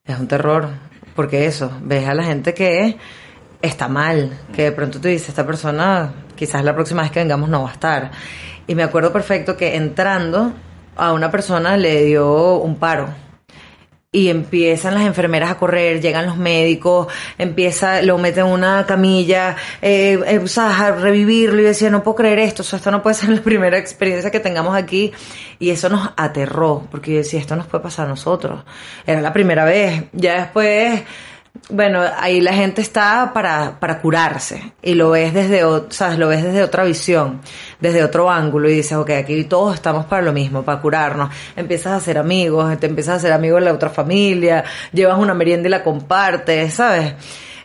es 0.06 0.18
un 0.18 0.30
terror. 0.30 0.70
Porque 1.14 1.46
eso, 1.46 1.70
ves 1.82 2.08
a 2.08 2.14
la 2.14 2.24
gente 2.24 2.54
que 2.54 2.96
está 3.62 3.90
mal, 3.90 4.40
que 4.56 4.64
de 4.64 4.72
pronto 4.72 5.02
tú 5.02 5.10
dices, 5.10 5.28
esta 5.28 5.46
persona 5.46 6.14
quizás 6.38 6.64
la 6.64 6.74
próxima 6.74 7.02
vez 7.02 7.12
que 7.12 7.20
vengamos 7.20 7.50
no 7.50 7.64
va 7.64 7.70
a 7.72 7.74
estar. 7.74 8.12
Y 8.66 8.76
me 8.76 8.84
acuerdo 8.84 9.12
perfecto 9.12 9.58
que 9.58 9.76
entrando 9.76 10.54
a 10.96 11.12
una 11.12 11.30
persona 11.30 11.76
le 11.76 12.06
dio 12.06 12.60
un 12.60 12.78
paro 12.78 13.10
y 14.12 14.30
empiezan 14.30 14.96
las 14.96 15.04
enfermeras 15.04 15.52
a 15.52 15.58
correr, 15.60 16.02
llegan 16.02 16.26
los 16.26 16.36
médicos, 16.36 17.08
empieza, 17.38 18.02
lo 18.02 18.18
meten 18.18 18.48
en 18.48 18.54
una 18.54 18.84
camilla, 18.88 19.56
eh, 19.84 20.20
eh, 20.26 20.40
o 20.40 20.48
sea, 20.48 20.88
a 20.88 20.92
revivirlo 20.94 21.62
y 21.62 21.66
decía, 21.66 21.92
no 21.92 22.02
puedo 22.02 22.16
creer 22.16 22.40
esto, 22.40 22.64
o 22.64 22.66
sea, 22.66 22.78
esto 22.78 22.90
no 22.90 23.04
puede 23.04 23.14
ser 23.16 23.30
la 23.30 23.42
primera 23.42 23.78
experiencia 23.78 24.32
que 24.32 24.40
tengamos 24.40 24.76
aquí. 24.76 25.12
Y 25.60 25.70
eso 25.70 25.90
nos 25.90 26.10
aterró, 26.18 26.88
porque 26.90 27.12
yo 27.12 27.18
decía, 27.18 27.40
esto 27.40 27.56
nos 27.56 27.68
puede 27.68 27.84
pasar 27.84 28.08
a 28.08 28.10
nosotros. 28.10 28.64
Era 29.06 29.22
la 29.22 29.34
primera 29.34 29.66
vez. 29.66 30.06
Ya 30.14 30.40
después 30.42 31.04
bueno, 31.70 32.02
ahí 32.18 32.42
la 32.42 32.54
gente 32.54 32.82
está 32.82 33.32
para, 33.34 33.80
para 33.80 34.00
curarse 34.00 34.74
y 34.82 34.96
lo 34.96 35.12
ves 35.12 35.34
desde, 35.34 35.64
o 35.64 35.88
lo 36.18 36.28
ves 36.28 36.44
desde 36.44 36.64
otra 36.64 36.84
visión, 36.84 37.42
desde 37.80 38.04
otro 38.04 38.30
ángulo 38.30 38.70
y 38.70 38.76
dices, 38.76 38.98
ok, 38.98 39.12
aquí 39.12 39.44
todos 39.44 39.76
estamos 39.76 40.06
para 40.06 40.22
lo 40.22 40.34
mismo, 40.34 40.64
para 40.64 40.82
curarnos. 40.82 41.30
Empiezas 41.56 41.94
a 41.94 41.96
hacer 41.98 42.18
amigos, 42.18 42.80
te 42.80 42.88
empiezas 42.88 43.14
a 43.14 43.18
hacer 43.18 43.34
amigos 43.34 43.60
de 43.60 43.66
la 43.66 43.74
otra 43.74 43.90
familia, 43.90 44.64
llevas 44.94 45.20
una 45.20 45.34
merienda 45.34 45.68
y 45.68 45.72
la 45.72 45.84
compartes, 45.84 46.74
¿sabes? 46.74 47.14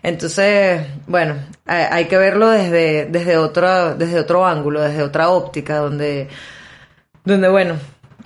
Entonces, 0.03 0.83
bueno, 1.07 1.37
hay 1.65 2.05
que 2.05 2.19
verlo 2.19 2.51
desde, 2.51 3.07
desde 3.07 3.39
otro, 3.39 3.95
desde 3.95 4.21
otro 4.21 4.45
ángulo, 4.45 4.83
desde 4.83 5.03
otra 5.03 5.31
óptica, 5.31 5.79
donde, 5.79 6.29
donde 7.25 7.49
bueno, 7.49 7.77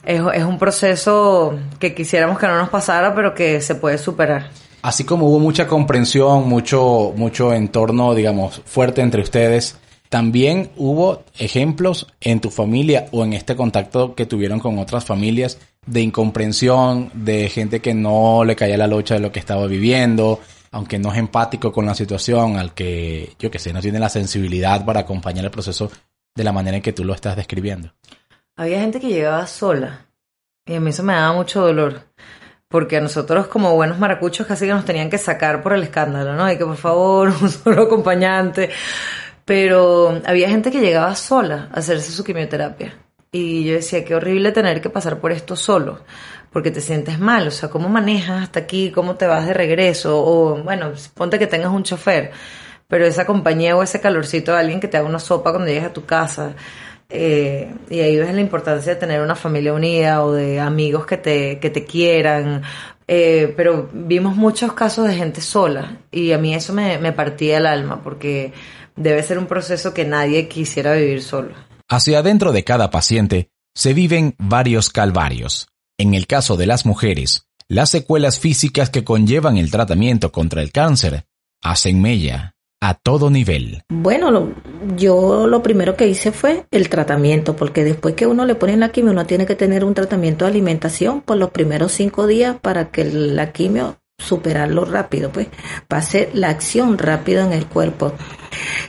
es, 0.05 0.21
es 0.35 0.43
un 0.43 0.59
proceso 0.59 1.57
que 1.79 1.95
quisiéramos 1.95 2.39
que 2.39 2.49
no 2.49 2.57
nos 2.59 2.69
pasara, 2.69 3.15
pero 3.15 3.33
que 3.33 3.61
se 3.61 3.77
puede 3.77 3.97
superar. 3.97 4.51
Así 4.83 5.05
como 5.05 5.27
hubo 5.27 5.41
mucha 5.41 5.67
comprensión, 5.67 6.49
mucho, 6.49 7.13
mucho 7.17 7.53
entorno, 7.53 8.15
digamos, 8.15 8.63
fuerte 8.65 9.01
entre 9.01 9.23
ustedes, 9.23 9.77
también 10.09 10.71
hubo 10.77 11.25
ejemplos 11.39 12.07
en 12.21 12.41
tu 12.41 12.51
familia 12.51 13.07
o 13.13 13.25
en 13.25 13.33
este 13.33 13.57
contacto 13.57 14.15
que 14.15 14.25
tuvieron 14.25 14.61
con 14.61 14.79
otras 14.79 15.05
familias 15.05 15.59
de 15.85 16.01
incomprensión, 16.01 17.11
de 17.13 17.49
gente 17.49 17.81
que 17.81 17.95
no 17.95 18.45
le 18.45 18.57
caía 18.57 18.77
la 18.77 18.87
lucha 18.87 19.15
de 19.15 19.21
lo 19.21 19.33
que 19.33 19.41
estaba 19.41 19.67
viviendo, 19.67 20.41
aunque 20.71 20.99
no 20.99 21.13
es 21.13 21.19
empático 21.19 21.73
con 21.73 21.87
la 21.87 21.95
situación, 21.95 22.57
al 22.57 22.73
que, 22.73 23.35
yo 23.39 23.51
que 23.51 23.59
sé, 23.59 23.73
no 23.73 23.81
tiene 23.81 23.99
la 23.99 24.09
sensibilidad 24.09 24.85
para 24.85 25.01
acompañar 25.01 25.45
el 25.45 25.51
proceso 25.51 25.91
de 26.35 26.45
la 26.45 26.53
manera 26.53 26.77
en 26.77 26.83
que 26.83 26.93
tú 26.93 27.05
lo 27.05 27.15
estás 27.15 27.37
describiendo. 27.37 27.93
Había 28.57 28.81
gente 28.81 29.01
que 29.01 29.09
llegaba 29.09 29.47
sola 29.47 30.07
y 30.67 30.75
a 30.75 30.81
mí 30.81 30.91
eso 30.91 31.03
me 31.03 31.15
daba 31.15 31.33
mucho 31.33 31.61
dolor 31.63 32.03
porque 32.69 32.99
a 32.99 33.01
nosotros 33.01 33.47
como 33.47 33.75
buenos 33.75 33.99
maracuchos 33.99 34.47
casi 34.47 34.67
que 34.67 34.73
nos 34.73 34.85
tenían 34.85 35.11
que 35.11 35.19
sacar 35.19 35.63
por 35.63 35.73
el 35.73 35.83
escándalo, 35.83 36.35
¿no? 36.35 36.51
Y 36.51 36.59
que 36.59 36.65
por 36.65 36.77
favor, 36.77 37.29
un 37.41 37.51
solo 37.51 37.83
acompañante. 37.83 38.71
Pero 39.45 40.21
había 40.27 40.51
gente 40.51 40.71
que 40.71 40.81
llegaba 40.81 41.15
sola 41.17 41.71
a 41.73 41.79
hacerse 41.79 42.13
su 42.13 42.23
quimioterapia. 42.23 42.95
Y 43.33 43.65
yo 43.65 43.75
decía, 43.75 44.05
qué 44.05 44.15
horrible 44.15 44.53
tener 44.53 44.81
que 44.81 44.89
pasar 44.91 45.21
por 45.21 45.33
esto 45.33 45.55
solo, 45.55 46.03
porque 46.51 46.71
te 46.71 46.81
sientes 46.81 47.19
mal, 47.19 47.49
o 47.49 47.51
sea, 47.51 47.69
¿cómo 47.69 47.89
manejas 47.91 48.43
hasta 48.43 48.61
aquí? 48.61 48.91
¿Cómo 48.91 49.17
te 49.17 49.27
vas 49.27 49.47
de 49.47 49.53
regreso? 49.53 50.23
O, 50.25 50.63
bueno, 50.63 50.93
ponte 51.15 51.39
que 51.39 51.47
tengas 51.47 51.71
un 51.71 51.83
chofer, 51.83 52.31
pero 52.87 53.05
esa 53.05 53.27
compañía 53.27 53.77
o 53.77 53.83
ese 53.83 54.01
calorcito 54.01 54.53
de 54.53 54.59
alguien 54.59 54.81
que 54.81 54.89
te 54.89 54.97
haga 54.97 55.07
una 55.07 55.19
sopa 55.19 55.51
cuando 55.51 55.69
llegues 55.69 55.85
a 55.85 55.93
tu 55.93 56.07
casa, 56.07 56.55
eh, 57.11 57.75
y 57.89 58.01
ahí 58.01 58.17
ves 58.19 58.35
la 58.35 58.41
importancia 58.41 58.95
de 58.95 59.01
tener 59.01 59.23
una 59.23 59.35
familia 59.35 59.73
unida 59.73 60.23
o 60.23 60.33
de 60.33 60.61
amigos 60.61 61.07
que 61.07 61.17
te, 61.17 61.59
que 61.59 61.71
te 61.71 61.85
quieran. 61.85 62.63
Eh, 63.07 63.55
pero 63.57 63.89
vimos 63.93 64.37
muchos 64.37 64.75
casos 64.75 65.09
de 65.09 65.15
gente 65.15 65.41
sola 65.41 65.97
y 66.11 66.33
a 66.33 66.39
mí 66.39 66.55
eso 66.55 66.75
me, 66.75 66.99
me 66.99 67.13
partía 67.13 67.57
el 67.57 67.67
alma 67.67 68.03
porque 68.03 68.53
debe 68.97 69.23
ser 69.23 69.39
un 69.39 69.47
proceso 69.47 69.95
que 69.95 70.05
nadie 70.05 70.47
quisiera 70.49 70.93
vivir 70.93 71.23
solo. 71.23 71.55
Hacia 71.89 72.19
adentro 72.19 72.53
de 72.53 72.65
cada 72.65 72.91
paciente 72.91 73.49
se 73.75 73.95
viven 73.95 74.35
varios 74.39 74.91
calvarios. 74.91 75.69
En 75.97 76.13
el 76.13 76.27
caso 76.27 76.59
de 76.59 76.67
las 76.67 76.85
mujeres, 76.85 77.47
las 77.67 77.91
secuelas 77.91 78.39
físicas 78.39 78.91
que 78.91 79.05
conllevan 79.05 79.57
el 79.57 79.71
tratamiento 79.71 80.31
contra 80.31 80.61
el 80.61 80.71
cáncer 80.71 81.25
hacen 81.63 82.03
mella 82.03 82.55
a 82.81 82.95
todo 82.95 83.31
nivel? 83.31 83.83
Bueno, 83.89 84.53
yo 84.97 85.47
lo 85.47 85.63
primero 85.63 85.97
que 85.97 86.09
hice 86.09 86.33
fue 86.33 86.67
el 86.71 86.89
tratamiento, 86.89 87.57
porque 87.57 87.85
después 87.85 88.15
que 88.15 88.27
uno 88.27 88.45
le 88.45 88.55
pone 88.55 88.77
la 88.77 88.91
quimio, 88.91 89.13
uno 89.13 89.27
tiene 89.27 89.47
que 89.47 89.57
tener 89.57 89.85
un 89.85 89.95
tratamiento 89.95 90.45
de 90.45 90.53
alimentación 90.53 91.21
por 91.21 91.37
los 91.37 91.51
primeros 91.51 91.93
cinco 91.93 92.27
días 92.27 92.57
para 92.61 92.91
que 92.91 93.05
la 93.05 93.53
quimio 93.53 93.97
superarlo 94.19 94.85
rápido, 94.85 95.31
pues 95.31 95.49
pase 95.87 96.31
la 96.35 96.49
acción 96.49 96.99
rápido 96.99 97.45
en 97.45 97.53
el 97.53 97.67
cuerpo. 97.67 98.13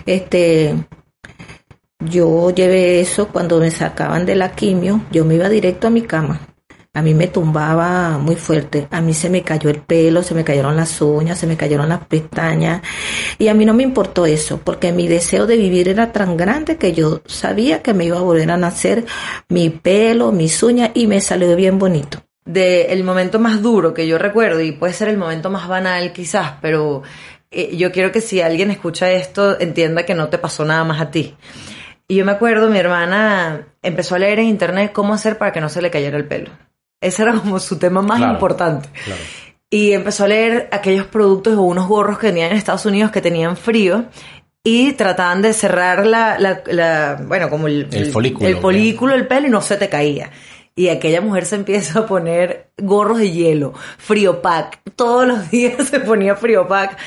Este, 0.05 0.73
yo 1.99 2.49
llevé 2.49 2.99
eso 2.99 3.27
cuando 3.27 3.59
me 3.59 3.71
sacaban 3.71 4.25
de 4.25 4.35
la 4.35 4.51
quimio, 4.53 5.05
yo 5.11 5.25
me 5.25 5.35
iba 5.35 5.49
directo 5.49 5.87
a 5.87 5.91
mi 5.91 6.01
cama 6.01 6.41
a 6.99 7.01
mí 7.01 7.13
me 7.13 7.27
tumbaba 7.27 8.17
muy 8.17 8.35
fuerte. 8.35 8.87
A 8.91 8.99
mí 8.99 9.13
se 9.13 9.29
me 9.29 9.41
cayó 9.41 9.69
el 9.69 9.81
pelo, 9.81 10.21
se 10.21 10.35
me 10.35 10.43
cayeron 10.43 10.75
las 10.75 11.01
uñas, 11.01 11.39
se 11.39 11.47
me 11.47 11.55
cayeron 11.55 11.87
las 11.87 12.05
pestañas. 12.05 12.81
Y 13.37 13.47
a 13.47 13.53
mí 13.53 13.65
no 13.65 13.73
me 13.73 13.83
importó 13.83 14.25
eso, 14.25 14.59
porque 14.63 14.91
mi 14.91 15.07
deseo 15.07 15.47
de 15.47 15.55
vivir 15.55 15.87
era 15.87 16.11
tan 16.11 16.35
grande 16.35 16.75
que 16.75 16.91
yo 16.91 17.21
sabía 17.25 17.81
que 17.81 17.93
me 17.93 18.03
iba 18.03 18.17
a 18.17 18.21
volver 18.21 18.51
a 18.51 18.57
nacer 18.57 19.05
mi 19.47 19.69
pelo, 19.69 20.33
mis 20.33 20.61
uñas 20.61 20.91
y 20.93 21.07
me 21.07 21.21
salió 21.21 21.55
bien 21.55 21.79
bonito. 21.79 22.21
De 22.45 22.87
el 22.87 23.05
momento 23.05 23.39
más 23.39 23.61
duro 23.61 23.93
que 23.93 24.05
yo 24.05 24.17
recuerdo, 24.17 24.61
y 24.61 24.73
puede 24.73 24.91
ser 24.91 25.07
el 25.07 25.17
momento 25.17 25.49
más 25.49 25.69
banal 25.69 26.11
quizás, 26.11 26.55
pero 26.61 27.03
eh, 27.49 27.77
yo 27.77 27.93
quiero 27.93 28.11
que 28.11 28.19
si 28.19 28.41
alguien 28.41 28.71
escucha 28.71 29.09
esto 29.11 29.57
entienda 29.59 30.03
que 30.03 30.15
no 30.15 30.27
te 30.27 30.37
pasó 30.37 30.65
nada 30.65 30.83
más 30.83 30.99
a 30.99 31.11
ti. 31.11 31.37
Y 32.09 32.15
yo 32.15 32.25
me 32.25 32.31
acuerdo, 32.31 32.69
mi 32.69 32.79
hermana 32.79 33.67
empezó 33.83 34.15
a 34.15 34.19
leer 34.19 34.39
en 34.39 34.47
internet 34.47 34.91
cómo 34.91 35.13
hacer 35.13 35.37
para 35.37 35.53
que 35.53 35.61
no 35.61 35.69
se 35.69 35.81
le 35.81 35.91
cayera 35.91 36.17
el 36.17 36.27
pelo. 36.27 36.51
Ese 37.01 37.23
era 37.23 37.33
como 37.33 37.59
su 37.59 37.77
tema 37.77 38.01
más 38.01 38.19
importante. 38.19 38.89
Y 39.69 39.93
empezó 39.93 40.25
a 40.25 40.27
leer 40.27 40.67
aquellos 40.71 41.05
productos 41.05 41.55
o 41.55 41.61
unos 41.61 41.87
gorros 41.87 42.17
que 42.17 42.27
tenían 42.27 42.51
en 42.51 42.57
Estados 42.57 42.85
Unidos 42.85 43.11
que 43.11 43.21
tenían 43.21 43.55
frío 43.55 44.05
y 44.63 44.93
trataban 44.93 45.41
de 45.41 45.53
cerrar 45.53 46.05
la, 46.05 46.37
la, 46.37 47.21
bueno, 47.25 47.49
como 47.49 47.67
el, 47.67 48.11
folículo, 48.11 48.47
el 48.47 48.57
folículo, 48.57 49.13
el 49.13 49.27
pelo 49.27 49.47
y 49.47 49.51
no 49.51 49.61
se 49.61 49.77
te 49.77 49.89
caía. 49.89 50.31
Y 50.75 50.89
aquella 50.89 51.21
mujer 51.21 51.45
se 51.45 51.55
empieza 51.55 51.99
a 51.99 52.05
poner 52.05 52.71
gorros 52.77 53.19
de 53.19 53.31
hielo, 53.31 53.73
frío 53.97 54.41
pack. 54.41 54.81
Todos 54.95 55.27
los 55.27 55.51
días 55.51 55.87
se 55.87 55.99
ponía 55.99 56.35
frío 56.35 56.67
pack. 56.67 56.97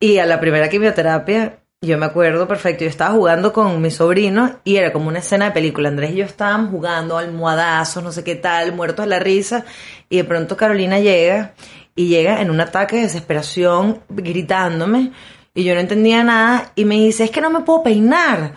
Y 0.00 0.18
a 0.18 0.26
la 0.26 0.40
primera 0.40 0.68
quimioterapia 0.68 1.58
yo 1.80 1.96
me 1.96 2.06
acuerdo 2.06 2.48
perfecto, 2.48 2.84
yo 2.84 2.90
estaba 2.90 3.14
jugando 3.14 3.52
con 3.52 3.80
mi 3.80 3.90
sobrino 3.92 4.58
y 4.64 4.76
era 4.76 4.92
como 4.92 5.08
una 5.08 5.20
escena 5.20 5.46
de 5.46 5.50
película. 5.52 5.88
Andrés 5.88 6.10
y 6.10 6.16
yo 6.16 6.24
estábamos 6.24 6.70
jugando 6.70 7.16
almohadazos, 7.16 8.02
no 8.02 8.10
sé 8.10 8.24
qué 8.24 8.34
tal, 8.34 8.72
muertos 8.72 9.04
de 9.04 9.10
la 9.10 9.20
risa. 9.20 9.64
Y 10.08 10.16
de 10.16 10.24
pronto 10.24 10.56
Carolina 10.56 10.98
llega 10.98 11.54
y 11.94 12.08
llega 12.08 12.40
en 12.42 12.50
un 12.50 12.60
ataque 12.60 12.96
de 12.96 13.02
desesperación 13.02 14.00
gritándome. 14.08 15.12
Y 15.54 15.64
yo 15.64 15.74
no 15.74 15.80
entendía 15.80 16.24
nada 16.24 16.72
y 16.74 16.84
me 16.84 16.96
dice, 16.96 17.24
es 17.24 17.30
que 17.30 17.40
no 17.40 17.50
me 17.50 17.60
puedo 17.60 17.84
peinar. 17.84 18.54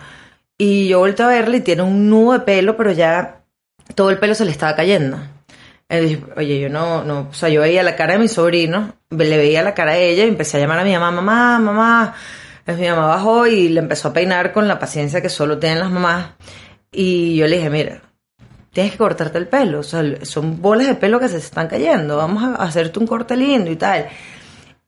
Y 0.58 0.88
yo 0.88 0.98
vuelto 0.98 1.24
a 1.24 1.28
verle 1.28 1.58
y 1.58 1.60
tiene 1.60 1.82
un 1.82 2.10
nudo 2.10 2.32
de 2.32 2.40
pelo, 2.40 2.76
pero 2.76 2.90
ya 2.90 3.44
todo 3.94 4.10
el 4.10 4.18
pelo 4.18 4.34
se 4.34 4.44
le 4.44 4.50
estaba 4.50 4.74
cayendo. 4.74 5.18
oye, 6.36 6.60
yo 6.60 6.68
no, 6.68 7.04
no, 7.04 7.28
o 7.30 7.34
sea, 7.34 7.48
yo 7.48 7.60
veía 7.60 7.84
la 7.84 7.94
cara 7.94 8.14
de 8.14 8.18
mi 8.18 8.28
sobrino, 8.28 8.94
le 9.10 9.36
veía 9.36 9.62
la 9.62 9.74
cara 9.74 9.92
a 9.92 9.96
ella 9.96 10.24
y 10.24 10.28
empecé 10.28 10.56
a 10.56 10.60
llamar 10.60 10.80
a 10.80 10.84
mi 10.84 10.92
mamá, 10.92 11.10
mamá, 11.12 11.58
mamá 11.60 12.14
mi 12.66 12.88
mamá 12.88 13.06
bajó 13.06 13.46
y 13.46 13.68
le 13.68 13.80
empezó 13.80 14.08
a 14.08 14.12
peinar 14.12 14.52
con 14.52 14.68
la 14.68 14.78
paciencia 14.78 15.20
que 15.20 15.28
solo 15.28 15.58
tienen 15.58 15.80
las 15.80 15.90
mamás. 15.90 16.30
Y 16.90 17.36
yo 17.36 17.46
le 17.46 17.56
dije, 17.56 17.70
mira, 17.70 18.02
tienes 18.72 18.92
que 18.92 18.98
cortarte 18.98 19.38
el 19.38 19.48
pelo. 19.48 19.80
O 19.80 19.82
sea, 19.82 20.02
son 20.22 20.60
bolas 20.60 20.86
de 20.86 20.94
pelo 20.94 21.20
que 21.20 21.28
se 21.28 21.38
están 21.38 21.68
cayendo. 21.68 22.16
Vamos 22.16 22.42
a 22.42 22.54
hacerte 22.56 22.98
un 22.98 23.06
corte 23.06 23.36
lindo 23.36 23.70
y 23.70 23.76
tal. 23.76 24.08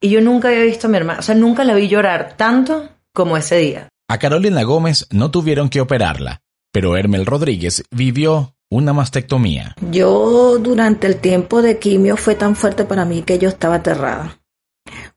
Y 0.00 0.10
yo 0.10 0.20
nunca 0.20 0.48
había 0.48 0.62
visto 0.62 0.86
a 0.86 0.90
mi 0.90 0.98
hermana, 0.98 1.20
o 1.20 1.22
sea, 1.22 1.34
nunca 1.34 1.64
la 1.64 1.74
vi 1.74 1.88
llorar 1.88 2.34
tanto 2.36 2.90
como 3.12 3.36
ese 3.36 3.56
día. 3.56 3.88
A 4.06 4.18
Carolina 4.18 4.62
Gómez 4.62 5.06
no 5.10 5.30
tuvieron 5.30 5.70
que 5.70 5.80
operarla, 5.80 6.42
pero 6.70 6.96
Hermel 6.96 7.24
Rodríguez 7.24 7.84
vivió 7.90 8.54
una 8.70 8.92
mastectomía. 8.92 9.74
Yo 9.90 10.58
durante 10.58 11.06
el 11.06 11.16
tiempo 11.16 11.62
de 11.62 11.78
quimio 11.78 12.18
fue 12.18 12.34
tan 12.34 12.54
fuerte 12.54 12.84
para 12.84 13.06
mí 13.06 13.22
que 13.22 13.38
yo 13.38 13.48
estaba 13.48 13.76
aterrada. 13.76 14.38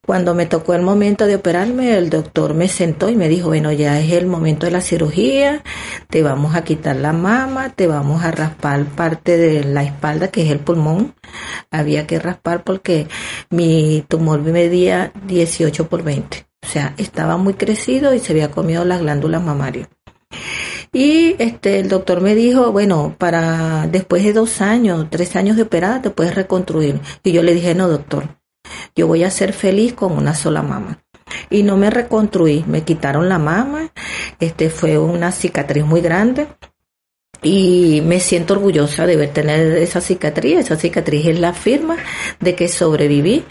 Cuando 0.08 0.34
me 0.34 0.46
tocó 0.46 0.74
el 0.74 0.84
momento 0.84 1.28
de 1.28 1.36
operarme, 1.36 1.98
el 1.98 2.10
doctor 2.10 2.54
me 2.54 2.70
sentó 2.70 3.10
y 3.10 3.18
me 3.18 3.28
dijo, 3.28 3.50
bueno, 3.50 3.74
ya 3.74 4.00
es 4.00 4.14
el 4.14 4.26
momento 4.26 4.66
de 4.66 4.72
la 4.72 4.80
cirugía, 4.80 5.64
te 6.10 6.24
vamos 6.24 6.56
a 6.56 6.64
quitar 6.64 6.96
la 6.96 7.12
mama, 7.12 7.74
te 7.76 7.88
vamos 7.88 8.24
a 8.24 8.32
raspar 8.32 8.86
parte 8.86 9.36
de 9.36 9.66
la 9.66 9.84
espalda, 9.84 10.30
que 10.30 10.44
es 10.44 10.50
el 10.50 10.60
pulmón. 10.60 11.14
Había 11.72 12.08
que 12.08 12.20
raspar 12.20 12.64
porque 12.64 13.10
mi 13.50 14.06
tumor 14.08 14.42
medía 14.44 15.12
18 15.26 15.90
por 15.90 16.04
20. 16.04 16.48
O 16.64 16.68
sea, 16.68 16.94
estaba 16.96 17.36
muy 17.36 17.56
crecido 17.56 18.14
y 18.14 18.20
se 18.20 18.32
había 18.32 18.50
comido 18.50 18.86
las 18.86 19.02
glándulas 19.02 19.44
mamarias. 19.44 19.90
Y 20.94 21.36
este, 21.38 21.82
el 21.82 21.90
doctor 21.90 22.22
me 22.22 22.34
dijo, 22.34 22.72
bueno, 22.72 23.14
para 23.18 23.88
después 23.88 24.24
de 24.24 24.32
dos 24.32 24.62
años, 24.62 25.08
tres 25.10 25.36
años 25.36 25.58
de 25.58 25.64
operada, 25.64 26.02
te 26.02 26.12
puedes 26.12 26.34
reconstruir. 26.34 27.02
Y 27.26 27.34
yo 27.34 27.44
le 27.44 27.54
dije, 27.54 27.76
no, 27.76 27.90
doctor, 27.90 28.37
yo 28.96 29.08
voy 29.08 29.24
a 29.24 29.32
ser 29.32 29.54
feliz 29.54 29.94
con 29.94 30.14
una 30.14 30.36
sola 30.36 30.62
mama. 30.62 31.00
Y 31.50 31.64
no 31.64 31.78
me 31.78 31.90
reconstruí, 31.90 32.64
me 32.68 32.84
quitaron 32.84 33.30
la 33.30 33.38
mama, 33.38 33.92
este 34.40 34.70
fue 34.70 34.98
una 34.98 35.32
cicatriz 35.32 35.86
muy 35.86 36.02
grande 36.02 36.48
y 37.44 38.02
me 38.04 38.20
siento 38.20 38.56
orgullosa 38.56 39.06
de 39.06 39.16
ver 39.16 39.30
tener 39.30 39.78
esa 39.78 40.02
cicatriz, 40.02 40.60
esa 40.60 40.76
cicatriz 40.76 41.28
es 41.28 41.40
la 41.40 41.54
firma 41.54 41.98
de 42.40 42.56
que 42.56 42.68
sobreviví 42.68 43.44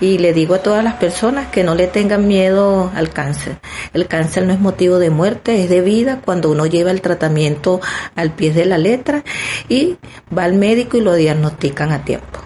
y 0.00 0.18
le 0.18 0.32
digo 0.32 0.54
a 0.54 0.62
todas 0.62 0.84
las 0.84 0.94
personas 0.94 1.48
que 1.48 1.64
no 1.64 1.74
le 1.74 1.86
tengan 1.86 2.28
miedo 2.28 2.90
al 2.94 3.10
cáncer. 3.10 3.58
El 3.92 4.06
cáncer 4.06 4.46
no 4.46 4.52
es 4.52 4.60
motivo 4.60 4.98
de 4.98 5.10
muerte, 5.10 5.62
es 5.62 5.68
de 5.68 5.80
vida 5.80 6.20
cuando 6.24 6.50
uno 6.50 6.66
lleva 6.66 6.90
el 6.90 7.00
tratamiento 7.00 7.80
al 8.14 8.32
pie 8.32 8.52
de 8.52 8.66
la 8.66 8.78
letra 8.78 9.24
y 9.68 9.96
va 10.36 10.44
al 10.44 10.54
médico 10.54 10.96
y 10.96 11.00
lo 11.00 11.14
diagnostican 11.14 11.92
a 11.92 12.04
tiempo. 12.04 12.38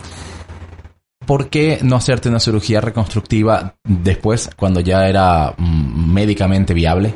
¿Por 1.28 1.50
qué 1.50 1.78
no 1.82 1.96
hacerte 1.96 2.30
una 2.30 2.40
cirugía 2.40 2.80
reconstructiva 2.80 3.74
después, 3.84 4.48
cuando 4.56 4.80
ya 4.80 5.06
era 5.06 5.54
mm, 5.58 6.10
médicamente 6.14 6.72
viable? 6.72 7.12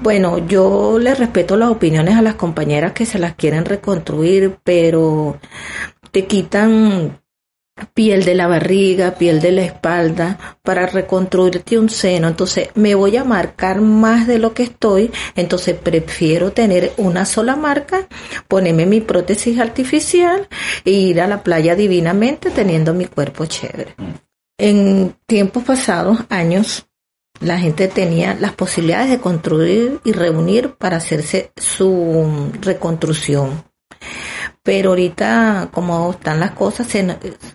Bueno, 0.00 0.38
yo 0.48 0.98
le 0.98 1.14
respeto 1.14 1.56
las 1.56 1.70
opiniones 1.70 2.16
a 2.16 2.22
las 2.22 2.34
compañeras 2.34 2.92
que 2.92 3.06
se 3.06 3.20
las 3.20 3.36
quieren 3.36 3.64
reconstruir, 3.64 4.58
pero 4.64 5.38
te 6.10 6.26
quitan 6.26 7.20
piel 7.92 8.24
de 8.24 8.34
la 8.34 8.46
barriga, 8.46 9.14
piel 9.16 9.40
de 9.40 9.52
la 9.52 9.62
espalda, 9.62 10.58
para 10.62 10.86
reconstruirte 10.86 11.78
un 11.78 11.88
seno. 11.88 12.28
Entonces 12.28 12.68
me 12.74 12.94
voy 12.94 13.16
a 13.16 13.24
marcar 13.24 13.80
más 13.80 14.26
de 14.26 14.38
lo 14.38 14.54
que 14.54 14.64
estoy, 14.64 15.10
entonces 15.34 15.76
prefiero 15.76 16.52
tener 16.52 16.92
una 16.96 17.24
sola 17.24 17.56
marca, 17.56 18.06
ponerme 18.48 18.86
mi 18.86 19.00
prótesis 19.00 19.58
artificial 19.58 20.48
e 20.84 20.90
ir 20.90 21.20
a 21.20 21.26
la 21.26 21.42
playa 21.42 21.74
divinamente 21.74 22.50
teniendo 22.50 22.94
mi 22.94 23.06
cuerpo 23.06 23.46
chévere. 23.46 23.94
En 24.58 25.16
tiempos 25.26 25.64
pasados, 25.64 26.20
años, 26.28 26.86
la 27.40 27.58
gente 27.58 27.88
tenía 27.88 28.34
las 28.34 28.52
posibilidades 28.52 29.10
de 29.10 29.18
construir 29.18 30.00
y 30.04 30.12
reunir 30.12 30.74
para 30.74 30.98
hacerse 30.98 31.50
su 31.56 32.52
reconstrucción 32.60 33.64
pero 34.64 34.90
ahorita, 34.90 35.68
como 35.72 36.10
están 36.10 36.40
las 36.40 36.52
cosas, 36.52 36.88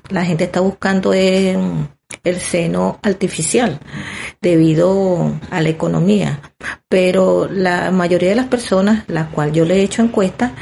la 0.09 0.25
gente 0.25 0.43
está 0.43 0.59
buscando 0.59 1.11
el, 1.11 1.89
seno 2.39 2.99
artificial 3.01 3.79
debido 4.39 5.33
a 5.49 5.61
la 5.61 5.69
economía. 5.69 6.39
Pero 6.87 7.47
la 7.49 7.89
mayoría 7.89 8.29
de 8.29 8.35
las 8.35 8.45
personas, 8.45 9.05
las 9.07 9.29
cuales 9.29 9.55
yo 9.55 9.65
le 9.65 9.77
he 9.77 9.81
hecho 9.83 10.03
encuesta, 10.03 10.53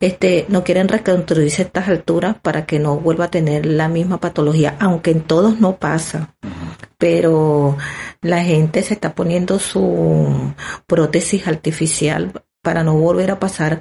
este, 0.00 0.46
no 0.48 0.64
quieren 0.64 0.88
reconstruirse 0.88 1.62
estas 1.62 1.86
alturas 1.86 2.36
para 2.42 2.66
que 2.66 2.80
no 2.80 2.98
vuelva 2.98 3.26
a 3.26 3.30
tener 3.30 3.64
la 3.64 3.88
misma 3.88 4.18
patología, 4.18 4.76
aunque 4.80 5.12
en 5.12 5.20
todos 5.20 5.60
no 5.60 5.76
pasa. 5.76 6.34
Pero 6.98 7.76
la 8.20 8.42
gente 8.42 8.82
se 8.82 8.94
está 8.94 9.14
poniendo 9.14 9.60
su 9.60 10.54
prótesis 10.88 11.46
artificial 11.46 12.32
para 12.62 12.82
no 12.82 12.94
volver 12.94 13.30
a 13.30 13.38
pasar 13.38 13.78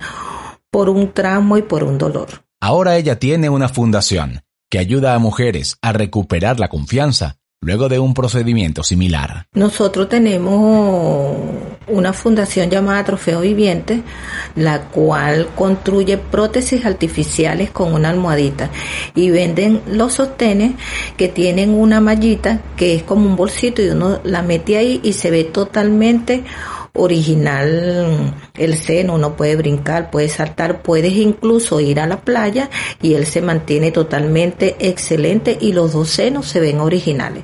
por 0.74 0.90
un 0.90 1.14
tramo 1.14 1.56
y 1.56 1.62
por 1.62 1.84
un 1.84 2.00
dolor. 2.00 2.46
Ahora 2.60 2.98
ella 2.98 3.20
tiene 3.20 3.48
una 3.48 3.70
fundación 3.70 4.42
que 4.72 4.80
ayuda 4.80 5.14
a 5.14 5.20
mujeres 5.20 5.78
a 5.84 5.94
recuperar 5.94 6.60
la 6.60 6.68
confianza 6.68 7.36
luego 7.62 7.90
de 7.90 8.00
un 8.00 8.16
procedimiento 8.16 8.84
similar. 8.84 9.46
Nosotros 9.54 10.10
tenemos 10.10 11.38
una 11.88 12.12
fundación 12.12 12.72
llamada 12.72 13.04
Trofeo 13.04 13.42
Viviente, 13.42 14.02
la 14.56 14.82
cual 14.86 15.50
construye 15.56 16.18
prótesis 16.18 16.84
artificiales 16.88 17.70
con 17.70 17.94
una 17.94 18.10
almohadita 18.10 18.72
y 19.14 19.30
venden 19.30 19.80
los 19.86 20.14
sostenes 20.14 20.74
que 21.18 21.28
tienen 21.28 21.70
una 21.70 22.02
mallita 22.02 22.62
que 22.76 22.96
es 22.96 23.04
como 23.04 23.28
un 23.28 23.36
bolsito 23.36 23.84
y 23.84 23.90
uno 23.90 24.22
la 24.24 24.42
mete 24.42 24.78
ahí 24.78 25.00
y 25.04 25.14
se 25.14 25.30
ve 25.30 25.44
totalmente 25.44 26.44
original 26.96 28.36
el 28.56 28.78
seno, 28.78 29.18
no 29.18 29.36
puede 29.36 29.56
brincar, 29.56 30.12
puede 30.12 30.30
saltar, 30.30 30.82
puedes 30.82 31.14
incluso 31.14 31.80
ir 31.80 32.00
a 32.00 32.08
la 32.08 32.22
playa 32.22 32.70
y 33.02 33.16
él 33.16 33.26
se 33.26 33.42
mantiene 33.42 33.92
totalmente 33.92 34.76
excelente 34.80 35.58
y 35.60 35.74
los 35.74 35.94
dos 35.94 36.10
senos 36.10 36.48
se 36.48 36.60
ven 36.60 36.80
originales. 36.80 37.44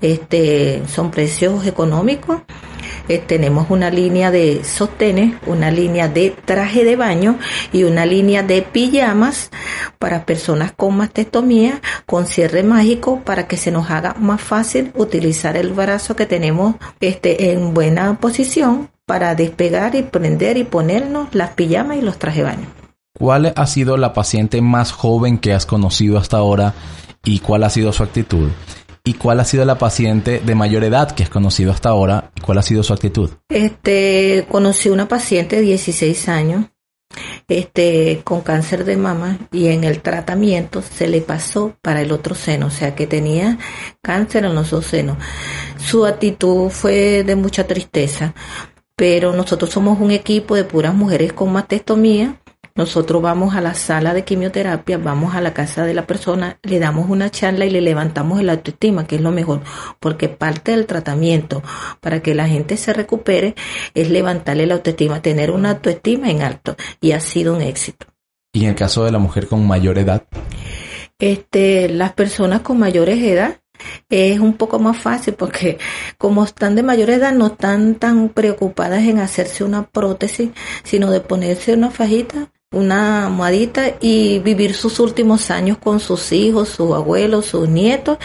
Este, 0.00 0.82
son 0.88 1.10
precios 1.10 1.66
económicos. 1.66 2.42
Eh, 3.08 3.18
tenemos 3.18 3.70
una 3.70 3.90
línea 3.90 4.30
de 4.30 4.64
sostenes, 4.64 5.34
una 5.46 5.70
línea 5.70 6.08
de 6.08 6.30
traje 6.44 6.84
de 6.84 6.96
baño 6.96 7.38
y 7.72 7.84
una 7.84 8.06
línea 8.06 8.42
de 8.42 8.62
pijamas 8.62 9.50
para 9.98 10.24
personas 10.24 10.72
con 10.72 10.96
mastectomía 10.96 11.80
con 12.06 12.26
cierre 12.26 12.62
mágico 12.62 13.20
para 13.24 13.46
que 13.46 13.56
se 13.56 13.70
nos 13.70 13.90
haga 13.90 14.14
más 14.18 14.40
fácil 14.40 14.92
utilizar 14.94 15.56
el 15.56 15.72
brazo 15.72 16.16
que 16.16 16.26
tenemos 16.26 16.76
este 17.00 17.52
en 17.52 17.74
buena 17.74 18.18
posición 18.20 18.90
para 19.06 19.34
despegar 19.34 19.94
y 19.94 20.02
prender 20.02 20.56
y 20.56 20.64
ponernos 20.64 21.34
las 21.34 21.50
pijamas 21.50 21.98
y 21.98 22.02
los 22.02 22.18
trajes 22.18 22.38
de 22.38 22.44
baño. 22.44 22.82
¿cuál 23.22 23.52
ha 23.54 23.66
sido 23.66 23.96
la 23.96 24.14
paciente 24.14 24.60
más 24.60 24.90
joven 24.90 25.38
que 25.38 25.52
has 25.52 25.64
conocido 25.64 26.18
hasta 26.18 26.38
ahora 26.38 26.74
y 27.24 27.38
cuál 27.38 27.62
ha 27.62 27.70
sido 27.70 27.92
su 27.92 28.02
actitud? 28.02 28.50
¿Y 29.04 29.14
cuál 29.14 29.40
ha 29.40 29.44
sido 29.44 29.64
la 29.64 29.78
paciente 29.78 30.40
de 30.40 30.54
mayor 30.54 30.84
edad 30.84 31.10
que 31.10 31.24
has 31.24 31.28
conocido 31.28 31.72
hasta 31.72 31.88
ahora 31.88 32.30
y 32.36 32.40
cuál 32.40 32.58
ha 32.58 32.62
sido 32.62 32.84
su 32.84 32.92
actitud? 32.92 33.30
Este, 33.48 34.46
conocí 34.48 34.90
una 34.90 35.08
paciente 35.08 35.56
de 35.56 35.62
16 35.62 36.28
años 36.28 36.66
este, 37.48 38.20
con 38.22 38.42
cáncer 38.42 38.84
de 38.84 38.96
mama 38.96 39.38
y 39.50 39.68
en 39.68 39.82
el 39.82 40.00
tratamiento 40.02 40.82
se 40.82 41.08
le 41.08 41.20
pasó 41.20 41.76
para 41.82 42.00
el 42.00 42.12
otro 42.12 42.36
seno, 42.36 42.66
o 42.66 42.70
sea 42.70 42.94
que 42.94 43.08
tenía 43.08 43.58
cáncer 44.00 44.44
en 44.44 44.54
los 44.54 44.70
dos 44.70 44.86
senos. 44.86 45.18
Su 45.78 46.06
actitud 46.06 46.70
fue 46.70 47.24
de 47.24 47.34
mucha 47.34 47.66
tristeza, 47.66 48.34
pero 48.94 49.32
nosotros 49.32 49.70
somos 49.70 50.00
un 50.00 50.12
equipo 50.12 50.54
de 50.54 50.64
puras 50.64 50.94
mujeres 50.94 51.32
con 51.32 51.52
mastectomía 51.52 52.40
nosotros 52.74 53.20
vamos 53.20 53.54
a 53.54 53.60
la 53.60 53.74
sala 53.74 54.14
de 54.14 54.24
quimioterapia, 54.24 54.98
vamos 54.98 55.34
a 55.34 55.40
la 55.40 55.52
casa 55.52 55.84
de 55.84 55.94
la 55.94 56.06
persona, 56.06 56.58
le 56.62 56.78
damos 56.78 57.10
una 57.10 57.30
charla 57.30 57.66
y 57.66 57.70
le 57.70 57.80
levantamos 57.80 58.40
el 58.40 58.50
autoestima, 58.50 59.06
que 59.06 59.16
es 59.16 59.22
lo 59.22 59.30
mejor, 59.30 59.60
porque 60.00 60.28
parte 60.28 60.72
del 60.72 60.86
tratamiento 60.86 61.62
para 62.00 62.20
que 62.20 62.34
la 62.34 62.48
gente 62.48 62.76
se 62.76 62.92
recupere 62.92 63.54
es 63.94 64.10
levantarle 64.10 64.66
la 64.66 64.74
autoestima, 64.74 65.20
tener 65.20 65.50
una 65.50 65.70
autoestima 65.70 66.30
en 66.30 66.42
alto 66.42 66.76
y 67.00 67.12
ha 67.12 67.20
sido 67.20 67.54
un 67.54 67.62
éxito. 67.62 68.06
¿Y 68.54 68.64
en 68.64 68.70
el 68.70 68.74
caso 68.74 69.04
de 69.04 69.12
la 69.12 69.18
mujer 69.18 69.46
con 69.48 69.66
mayor 69.66 69.98
edad? 69.98 70.24
Este, 71.18 71.88
las 71.88 72.12
personas 72.14 72.60
con 72.60 72.78
mayores 72.78 73.22
edad 73.22 73.60
es 74.08 74.40
un 74.40 74.54
poco 74.54 74.78
más 74.78 74.98
fácil 74.98 75.34
porque 75.34 75.78
como 76.18 76.44
están 76.44 76.74
de 76.74 76.82
mayor 76.82 77.10
edad 77.10 77.32
no 77.32 77.48
están 77.48 77.96
tan 77.96 78.28
preocupadas 78.28 79.02
en 79.04 79.18
hacerse 79.18 79.64
una 79.64 79.86
prótesis, 79.86 80.50
sino 80.84 81.10
de 81.10 81.20
ponerse 81.20 81.74
una 81.74 81.90
fajita 81.90 82.50
una 82.72 83.26
almohadita 83.26 83.96
y 84.00 84.38
vivir 84.40 84.74
sus 84.74 84.98
últimos 84.98 85.50
años 85.50 85.78
con 85.78 86.00
sus 86.00 86.32
hijos, 86.32 86.70
sus 86.70 86.92
abuelos, 86.92 87.46
sus 87.46 87.68
nietos 87.68 88.18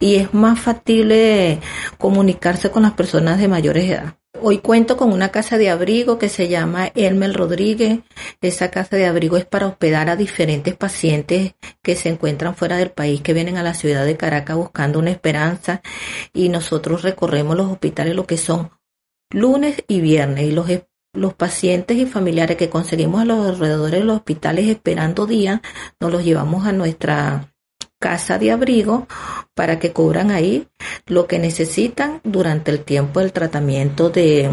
y 0.00 0.16
es 0.16 0.34
más 0.34 0.58
factible 0.58 1.60
comunicarse 1.98 2.70
con 2.70 2.82
las 2.82 2.92
personas 2.92 3.38
de 3.38 3.48
mayores 3.48 3.84
edad. 3.84 4.14
Hoy 4.42 4.58
cuento 4.58 4.96
con 4.96 5.12
una 5.12 5.30
casa 5.30 5.58
de 5.58 5.68
abrigo 5.68 6.18
que 6.18 6.30
se 6.30 6.48
llama 6.48 6.90
Elmel 6.94 7.34
Rodríguez. 7.34 8.00
Esa 8.40 8.70
casa 8.70 8.96
de 8.96 9.04
abrigo 9.04 9.36
es 9.36 9.44
para 9.44 9.66
hospedar 9.66 10.08
a 10.08 10.16
diferentes 10.16 10.74
pacientes 10.74 11.54
que 11.82 11.94
se 11.94 12.08
encuentran 12.08 12.54
fuera 12.54 12.78
del 12.78 12.90
país, 12.90 13.20
que 13.20 13.34
vienen 13.34 13.58
a 13.58 13.62
la 13.62 13.74
ciudad 13.74 14.06
de 14.06 14.16
Caracas 14.16 14.56
buscando 14.56 14.98
una 14.98 15.10
esperanza 15.10 15.82
y 16.32 16.48
nosotros 16.48 17.02
recorremos 17.02 17.54
los 17.54 17.70
hospitales 17.70 18.16
lo 18.16 18.26
que 18.26 18.38
son 18.38 18.70
lunes 19.30 19.84
y 19.88 20.00
viernes 20.00 20.44
y 20.44 20.52
los 20.52 20.70
los 21.12 21.34
pacientes 21.34 21.96
y 21.96 22.06
familiares 22.06 22.56
que 22.56 22.70
conseguimos 22.70 23.22
a 23.22 23.24
los 23.24 23.46
alrededores 23.46 24.00
de 24.00 24.04
los 24.04 24.16
hospitales 24.16 24.68
esperando 24.68 25.26
días, 25.26 25.60
nos 25.98 26.12
los 26.12 26.24
llevamos 26.24 26.66
a 26.66 26.72
nuestra 26.72 27.52
casa 27.98 28.38
de 28.38 28.50
abrigo 28.50 29.06
para 29.54 29.78
que 29.78 29.92
cubran 29.92 30.30
ahí 30.30 30.68
lo 31.06 31.26
que 31.26 31.38
necesitan 31.38 32.20
durante 32.24 32.70
el 32.70 32.80
tiempo 32.80 33.20
del 33.20 33.32
tratamiento 33.32 34.10
de, 34.10 34.50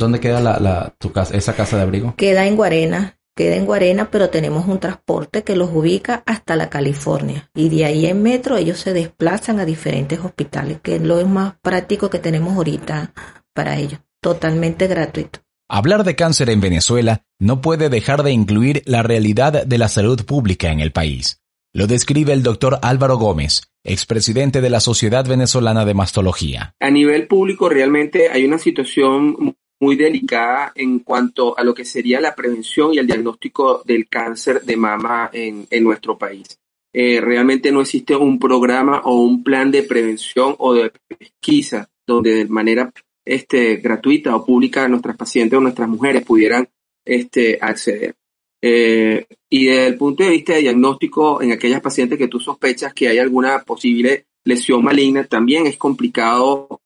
¿Dónde 0.00 0.18
queda 0.18 0.40
la, 0.40 0.94
tu 0.96 1.12
casa, 1.12 1.36
esa 1.36 1.54
casa 1.54 1.76
de 1.76 1.82
abrigo? 1.82 2.14
Queda 2.16 2.46
en 2.46 2.56
Guarena, 2.56 3.18
queda 3.36 3.56
en 3.56 3.66
Guarena, 3.66 4.10
pero 4.10 4.30
tenemos 4.30 4.66
un 4.66 4.80
transporte 4.80 5.44
que 5.44 5.54
los 5.56 5.68
ubica 5.74 6.22
hasta 6.24 6.56
la 6.56 6.70
California. 6.70 7.50
Y 7.54 7.68
de 7.68 7.84
ahí 7.84 8.06
en 8.06 8.22
metro 8.22 8.56
ellos 8.56 8.78
se 8.78 8.94
desplazan 8.94 9.60
a 9.60 9.66
diferentes 9.66 10.18
hospitales, 10.20 10.80
que 10.80 10.96
es 10.96 11.02
lo 11.02 11.22
más 11.26 11.56
práctico 11.60 12.08
que 12.08 12.18
tenemos 12.18 12.56
ahorita 12.56 13.12
para 13.52 13.76
ellos. 13.76 14.00
Totalmente 14.22 14.86
gratuito. 14.86 15.40
Hablar 15.68 16.02
de 16.04 16.16
cáncer 16.16 16.48
en 16.48 16.62
Venezuela 16.62 17.26
no 17.38 17.60
puede 17.60 17.90
dejar 17.90 18.22
de 18.22 18.32
incluir 18.32 18.82
la 18.86 19.02
realidad 19.02 19.66
de 19.66 19.78
la 19.78 19.88
salud 19.88 20.24
pública 20.24 20.72
en 20.72 20.80
el 20.80 20.92
país. 20.92 21.42
Lo 21.74 21.86
describe 21.86 22.32
el 22.32 22.42
doctor 22.42 22.78
Álvaro 22.80 23.18
Gómez, 23.18 23.70
expresidente 23.84 24.62
de 24.62 24.70
la 24.70 24.80
Sociedad 24.80 25.26
Venezolana 25.28 25.84
de 25.84 25.92
Mastología. 25.92 26.74
A 26.80 26.90
nivel 26.90 27.28
público 27.28 27.68
realmente 27.68 28.30
hay 28.30 28.46
una 28.46 28.58
situación 28.58 29.56
muy 29.80 29.96
delicada 29.96 30.72
en 30.74 31.00
cuanto 31.00 31.58
a 31.58 31.64
lo 31.64 31.74
que 31.74 31.84
sería 31.84 32.20
la 32.20 32.34
prevención 32.34 32.92
y 32.92 32.98
el 32.98 33.06
diagnóstico 33.06 33.82
del 33.84 34.08
cáncer 34.08 34.62
de 34.62 34.76
mama 34.76 35.30
en, 35.32 35.66
nuestro 35.82 36.18
país. 36.18 36.58
Eh, 36.92 37.20
realmente 37.20 37.72
no 37.72 37.80
existe 37.80 38.14
un 38.14 38.38
programa 38.38 39.00
o 39.04 39.22
un 39.22 39.42
plan 39.42 39.70
de 39.70 39.82
prevención 39.84 40.54
o 40.58 40.74
de 40.74 40.92
pesquisa 41.08 41.88
donde 42.06 42.34
de 42.34 42.44
manera 42.46 42.92
este, 43.24 43.76
gratuita 43.76 44.36
o 44.36 44.44
pública 44.44 44.88
nuestras 44.88 45.16
pacientes 45.16 45.56
o 45.56 45.62
nuestras 45.62 45.88
mujeres 45.88 46.24
pudieran 46.24 46.68
este, 47.04 47.58
acceder. 47.60 48.14
Eh, 48.62 49.24
y 49.48 49.66
desde 49.66 49.86
el 49.86 49.96
punto 49.96 50.22
de 50.22 50.30
vista 50.30 50.52
de 50.52 50.60
diagnóstico 50.60 51.40
en 51.40 51.52
aquellas 51.52 51.80
pacientes 51.80 52.18
que 52.18 52.28
tú 52.28 52.38
sospechas 52.38 52.92
que 52.92 53.08
hay 53.08 53.18
alguna 53.18 53.62
posible 53.62 54.26
lesión 54.44 54.84
maligna, 54.84 55.24
también 55.24 55.66
es 55.66 55.76
complicado 55.76 56.80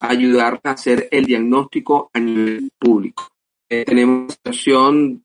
ayudar 0.00 0.60
a 0.64 0.70
hacer 0.70 1.08
el 1.10 1.24
diagnóstico 1.26 2.10
a 2.12 2.20
nivel 2.20 2.70
público. 2.78 3.28
Eh, 3.68 3.84
tenemos 3.84 4.32
situación, 4.34 5.24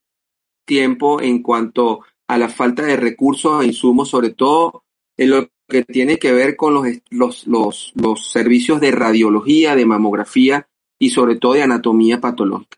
tiempo 0.65 1.21
en 1.21 1.41
cuanto 1.41 2.01
a 2.27 2.37
la 2.37 2.49
falta 2.49 2.83
de 2.83 2.97
recursos 2.97 3.63
e 3.63 3.67
insumos, 3.67 4.09
sobre 4.09 4.31
todo 4.31 4.83
en 5.17 5.29
lo 5.29 5.49
que 5.67 5.83
tiene 5.83 6.17
que 6.17 6.31
ver 6.31 6.55
con 6.55 6.73
los, 6.73 6.87
los, 7.09 7.47
los, 7.47 7.91
los 7.95 8.31
servicios 8.31 8.81
de 8.81 8.91
radiología, 8.91 9.75
de 9.75 9.85
mamografía 9.85 10.67
y 10.99 11.09
sobre 11.09 11.35
todo 11.35 11.53
de 11.53 11.63
anatomía 11.63 12.19
patológica. 12.19 12.77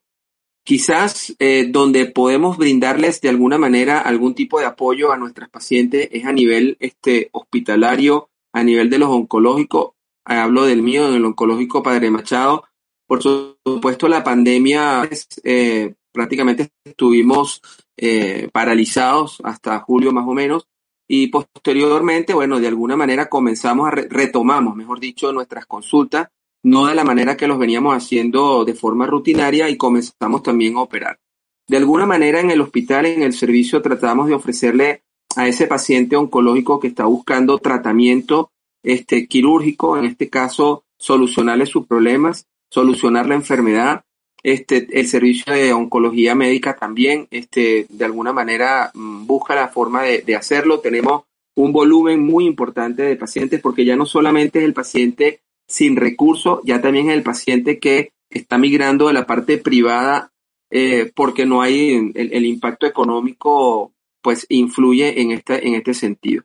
Quizás 0.64 1.36
eh, 1.38 1.68
donde 1.70 2.08
podemos 2.08 2.58
brindarles 2.58 3.22
de 3.22 3.30
alguna 3.30 3.58
manera 3.58 4.00
algún 4.00 4.34
tipo 4.34 4.60
de 4.60 4.66
apoyo 4.66 5.12
a 5.12 5.18
nuestras 5.18 5.50
pacientes 5.50 6.10
es 6.12 6.26
a 6.26 6.34
nivel 6.34 6.76
este, 6.80 7.30
hospitalario, 7.34 8.30
a 8.52 8.64
nivel 8.64 8.90
de 8.90 8.98
los 8.98 9.10
oncológicos 9.10 9.95
hablo 10.26 10.66
del 10.66 10.82
mío, 10.82 11.12
del 11.12 11.26
oncológico 11.26 11.84
Padre 11.84 12.10
Machado. 12.12 12.66
Por 13.08 13.22
supuesto, 13.22 14.08
la 14.08 14.24
pandemia, 14.24 15.08
eh, 15.44 15.94
prácticamente 16.12 16.72
estuvimos 16.84 17.62
eh, 17.98 18.50
paralizados 18.52 19.38
hasta 19.44 19.80
julio 19.80 20.12
más 20.12 20.28
o 20.28 20.34
menos. 20.34 20.68
Y 21.08 21.28
posteriormente, 21.28 22.34
bueno, 22.34 22.60
de 22.60 22.68
alguna 22.68 22.96
manera 22.96 23.30
comenzamos 23.30 23.88
a, 23.88 23.92
retomamos, 23.92 24.76
mejor 24.76 25.00
dicho, 25.00 25.32
nuestras 25.32 25.68
consultas, 25.68 26.30
no 26.64 26.88
de 26.88 26.96
la 26.96 27.04
manera 27.04 27.38
que 27.38 27.48
los 27.48 27.60
veníamos 27.60 27.96
haciendo 27.96 28.66
de 28.66 28.74
forma 28.74 29.06
rutinaria 29.06 29.70
y 29.70 29.78
comenzamos 29.78 30.42
también 30.42 30.78
a 30.78 30.82
operar. 30.82 31.20
De 31.68 31.78
alguna 31.78 32.08
manera 32.08 32.40
en 32.40 32.50
el 32.50 32.62
hospital, 32.62 33.06
en 33.06 33.22
el 33.22 33.34
servicio, 33.34 33.84
tratamos 33.84 34.28
de 34.28 34.34
ofrecerle 34.34 35.04
a 35.36 35.48
ese 35.48 35.68
paciente 35.68 36.16
oncológico 36.16 36.80
que 36.80 36.88
está 36.88 37.06
buscando 37.06 37.60
tratamiento 37.60 38.52
este, 38.86 39.28
quirúrgico, 39.28 39.98
en 39.98 40.06
este 40.06 40.30
caso, 40.30 40.86
solucionarle 40.98 41.65
sus 41.65 41.88
problemas, 41.88 42.48
solucionar 42.69 43.28
la 43.28 43.36
enfermedad. 43.36 44.04
Este, 44.43 44.88
el 44.91 45.08
servicio 45.08 45.54
de 45.54 45.74
oncología 45.74 46.36
médica 46.36 46.76
también, 46.76 47.28
este, 47.32 47.88
de 47.89 48.06
alguna 48.06 48.32
manera, 48.32 48.91
mm, 48.93 49.26
busca 49.26 49.56
la 49.56 49.69
forma 49.69 50.04
de, 50.04 50.36
hacerlo. 50.36 50.80
Tenemos 50.82 51.24
un 51.56 51.74
volumen 51.74 52.24
muy 52.24 52.45
importante 52.45 53.02
de 53.02 53.15
pacientes 53.15 53.60
porque 53.60 53.86
ya 53.86 53.95
no 53.95 54.06
solamente 54.06 54.60
es 54.60 54.65
el 54.65 54.74
paciente 54.74 55.41
sin 55.67 55.95
recursos, 55.95 56.60
ya 56.63 56.80
también 56.80 57.10
es 57.10 57.15
el 57.15 57.24
paciente 57.24 57.80
que 57.80 58.12
está 58.30 58.60
migrando 58.60 59.08
de 59.08 59.13
la 59.13 59.26
parte 59.26 59.58
privada 59.58 60.32
eh, 60.69 61.12
porque 61.15 61.45
no 61.45 61.62
hay 61.62 62.12
el, 62.13 62.34
el, 62.34 62.45
impacto 62.45 62.86
económico 62.86 63.93
pues 64.21 64.45
influye 64.50 65.21
en 65.21 65.32
este, 65.32 65.67
en 65.67 65.76
este 65.76 65.93
sentido. 65.93 66.43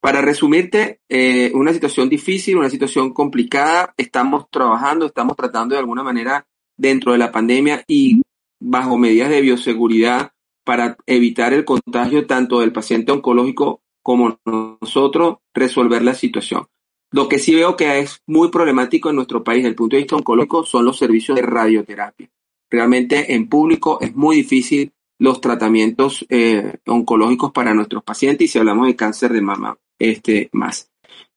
Para 0.00 0.20
resumirte, 0.20 1.00
eh, 1.08 1.50
una 1.54 1.72
situación 1.72 2.08
difícil, 2.08 2.56
una 2.56 2.70
situación 2.70 3.12
complicada, 3.12 3.94
estamos 3.96 4.46
trabajando, 4.50 5.06
estamos 5.06 5.36
tratando 5.36 5.74
de 5.74 5.80
alguna 5.80 6.02
manera 6.02 6.46
dentro 6.76 7.12
de 7.12 7.18
la 7.18 7.32
pandemia 7.32 7.84
y 7.88 8.22
bajo 8.60 8.98
medidas 8.98 9.30
de 9.30 9.40
bioseguridad 9.40 10.32
para 10.64 10.96
evitar 11.06 11.52
el 11.52 11.64
contagio 11.64 12.26
tanto 12.26 12.60
del 12.60 12.72
paciente 12.72 13.12
oncológico 13.12 13.80
como 14.02 14.38
nosotros 14.44 15.38
resolver 15.54 16.02
la 16.02 16.14
situación. 16.14 16.66
Lo 17.12 17.28
que 17.28 17.38
sí 17.38 17.54
veo 17.54 17.76
que 17.76 17.98
es 18.00 18.20
muy 18.26 18.50
problemático 18.50 19.10
en 19.10 19.16
nuestro 19.16 19.42
país 19.42 19.58
desde 19.58 19.70
el 19.70 19.74
punto 19.74 19.96
de 19.96 20.02
vista 20.02 20.16
oncológico 20.16 20.64
son 20.64 20.84
los 20.84 20.98
servicios 20.98 21.36
de 21.36 21.42
radioterapia. 21.42 22.28
Realmente 22.70 23.34
en 23.34 23.48
público 23.48 23.98
es 24.00 24.14
muy 24.14 24.36
difícil 24.36 24.92
los 25.18 25.40
tratamientos 25.40 26.26
eh, 26.28 26.74
oncológicos 26.86 27.52
para 27.52 27.72
nuestros 27.74 28.02
pacientes 28.02 28.44
y 28.44 28.48
si 28.48 28.58
hablamos 28.58 28.86
de 28.86 28.96
cáncer 28.96 29.32
de 29.32 29.40
mama 29.40 29.78
este, 29.98 30.48
más. 30.52 30.90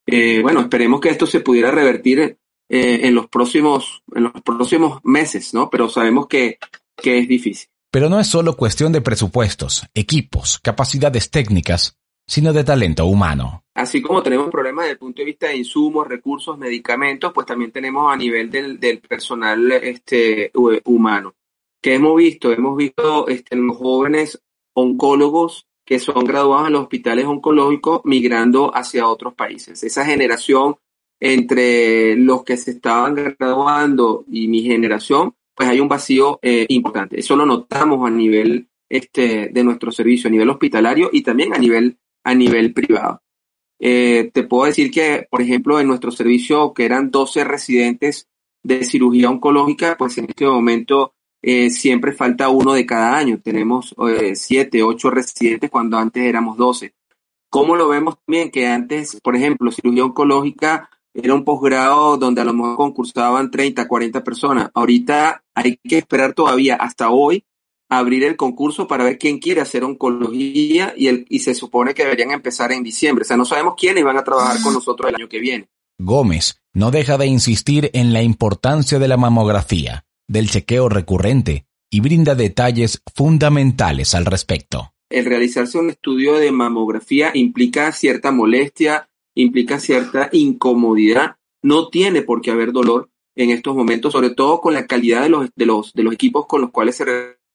Eh, 0.05 0.41
bueno, 0.41 0.61
esperemos 0.61 0.99
que 0.99 1.09
esto 1.09 1.25
se 1.25 1.41
pudiera 1.41 1.71
revertir 1.71 2.19
eh, 2.19 2.37
en, 2.69 3.15
los 3.15 3.27
próximos, 3.27 4.03
en 4.13 4.23
los 4.23 4.33
próximos 4.43 4.99
meses, 5.03 5.53
¿no? 5.53 5.69
Pero 5.69 5.89
sabemos 5.89 6.27
que, 6.27 6.57
que 6.95 7.19
es 7.19 7.27
difícil. 7.27 7.67
Pero 7.91 8.09
no 8.09 8.19
es 8.19 8.27
solo 8.27 8.55
cuestión 8.55 8.91
de 8.91 9.01
presupuestos, 9.01 9.87
equipos, 9.93 10.59
capacidades 10.59 11.31
técnicas 11.31 11.99
sino 12.29 12.53
de 12.53 12.63
talento 12.63 13.07
humano. 13.07 13.63
Así 13.73 14.03
como 14.03 14.21
tenemos 14.21 14.51
problemas 14.51 14.83
desde 14.83 14.91
el 14.93 14.99
punto 14.99 15.21
de 15.23 15.25
vista 15.25 15.47
de 15.47 15.57
insumos, 15.57 16.07
recursos, 16.07 16.59
medicamentos, 16.59 17.33
pues 17.33 17.47
también 17.47 17.71
tenemos 17.71 18.13
a 18.13 18.15
nivel 18.15 18.51
del, 18.51 18.79
del 18.79 18.99
personal 18.99 19.71
este, 19.71 20.51
humano. 20.85 21.33
¿Qué 21.81 21.95
hemos 21.95 22.15
visto? 22.15 22.51
Hemos 22.51 22.77
visto 22.77 23.27
este, 23.27 23.55
los 23.55 23.75
jóvenes 23.75 24.39
oncólogos 24.73 25.65
que 25.89 25.97
son 25.97 26.23
graduados 26.23 26.67
en 26.67 26.73
los 26.73 26.83
hospitales 26.83 27.25
oncológicos 27.25 28.01
migrando 28.03 28.71
hacia 28.75 29.07
otros 29.07 29.33
países. 29.33 29.83
Esa 29.83 30.05
generación 30.05 30.75
entre 31.19 32.15
los 32.15 32.43
que 32.43 32.57
se 32.57 32.69
estaban 32.69 33.15
graduando 33.15 34.23
y 34.29 34.47
mi 34.47 34.61
generación, 34.61 35.33
pues 35.55 35.67
hay 35.67 35.79
un 35.79 35.87
vacío 35.87 36.37
eh, 36.43 36.67
importante. 36.69 37.19
Eso 37.19 37.35
lo 37.35 37.43
notamos 37.43 38.07
a 38.07 38.11
nivel 38.11 38.69
este, 38.87 39.49
de 39.51 39.63
nuestro 39.63 39.91
servicio, 39.91 40.27
a 40.27 40.31
nivel 40.31 40.51
hospitalario 40.51 41.09
y 41.11 41.23
también 41.23 41.55
a 41.55 41.57
nivel 41.57 41.97
a 42.23 42.35
nivel 42.35 42.71
privado. 42.71 43.23
Eh, 43.79 44.29
te 44.31 44.43
puedo 44.43 44.65
decir 44.65 44.91
que, 44.91 45.25
por 45.27 45.41
ejemplo, 45.41 45.79
en 45.79 45.87
nuestro 45.87 46.11
servicio, 46.11 46.71
que 46.71 46.85
eran 46.85 47.09
12 47.09 47.45
residentes 47.45 48.27
de 48.61 48.83
cirugía 48.83 49.31
oncológica, 49.31 49.97
pues 49.97 50.19
en 50.19 50.25
este 50.25 50.45
momento 50.45 51.15
eh, 51.41 51.69
siempre 51.69 52.11
falta 52.11 52.49
uno 52.49 52.73
de 52.73 52.85
cada 52.85 53.17
año. 53.17 53.39
Tenemos 53.41 53.95
eh, 54.07 54.35
7, 54.35 54.83
8 54.83 55.09
residentes 55.09 55.69
cuando 55.69 55.97
antes 55.97 56.23
éramos 56.23 56.57
12. 56.57 56.93
¿Cómo 57.49 57.75
lo 57.75 57.87
vemos 57.87 58.17
también? 58.25 58.51
Que 58.51 58.67
antes, 58.67 59.19
por 59.23 59.35
ejemplo, 59.35 59.71
cirugía 59.71 60.05
oncológica 60.05 60.89
era 61.13 61.33
un 61.33 61.43
posgrado 61.43 62.17
donde 62.17 62.41
a 62.41 62.45
lo 62.45 62.53
mejor 62.53 62.75
concursaban 62.75 63.49
30, 63.49 63.87
40 63.87 64.23
personas. 64.23 64.69
Ahorita 64.73 65.43
hay 65.55 65.77
que 65.77 65.97
esperar 65.97 66.33
todavía 66.33 66.75
hasta 66.75 67.09
hoy 67.09 67.43
abrir 67.89 68.23
el 68.23 68.37
concurso 68.37 68.87
para 68.87 69.03
ver 69.03 69.17
quién 69.17 69.39
quiere 69.39 69.61
hacer 69.61 69.83
oncología 69.83 70.93
y, 70.95 71.07
el, 71.07 71.25
y 71.27 71.39
se 71.39 71.55
supone 71.55 71.95
que 71.95 72.03
deberían 72.03 72.31
empezar 72.31 72.71
en 72.71 72.83
diciembre. 72.83 73.23
O 73.23 73.25
sea, 73.25 73.35
no 73.35 73.45
sabemos 73.45 73.73
quiénes 73.75 74.03
van 74.03 74.17
a 74.17 74.23
trabajar 74.23 74.61
con 74.61 74.73
nosotros 74.73 75.09
el 75.09 75.15
año 75.15 75.27
que 75.27 75.39
viene. 75.39 75.67
Gómez 75.97 76.61
no 76.73 76.91
deja 76.91 77.17
de 77.17 77.25
insistir 77.25 77.89
en 77.93 78.13
la 78.13 78.21
importancia 78.21 78.99
de 78.99 79.07
la 79.07 79.17
mamografía, 79.17 80.05
del 80.29 80.49
chequeo 80.49 80.87
recurrente 80.87 81.65
y 81.91 81.99
brinda 81.99 82.35
detalles 82.35 83.01
fundamentales 83.13 84.15
al 84.15 84.25
respecto. 84.25 84.93
El 85.09 85.25
realizarse 85.25 85.77
un 85.79 85.89
estudio 85.89 86.35
de 86.35 86.51
mamografía 86.51 87.31
implica 87.33 87.91
cierta 87.91 88.31
molestia, 88.31 89.09
implica 89.35 89.79
cierta 89.79 90.29
incomodidad, 90.31 91.37
no 91.63 91.89
tiene 91.89 92.21
por 92.21 92.41
qué 92.41 92.51
haber 92.51 92.71
dolor 92.71 93.09
en 93.35 93.49
estos 93.49 93.75
momentos, 93.75 94.13
sobre 94.13 94.29
todo 94.29 94.61
con 94.61 94.73
la 94.73 94.85
calidad 94.85 95.23
de 95.23 95.65
los, 95.65 95.93
equipos 95.95 96.45
con 96.45 96.61
los 96.61 96.71
cuales 96.71 96.95
se 96.97 97.05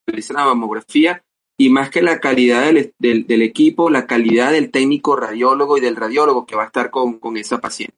realiza 0.07 0.35
la 0.35 0.47
mamografía 0.47 1.23
y 1.57 1.69
más 1.69 1.91
que 1.91 2.03
la 2.03 2.19
calidad 2.19 2.73
del, 2.99 3.43
equipo, 3.43 3.89
la 3.89 4.07
calidad 4.07 4.51
del 4.51 4.71
técnico 4.71 5.15
radiólogo 5.15 5.79
y 5.79 5.81
del 5.81 5.95
radiólogo 5.95 6.47
que 6.47 6.57
va 6.57 6.65
a 6.65 6.67
estar 6.67 6.91
con, 6.91 7.37
esa 7.37 7.61
paciente. 7.61 7.97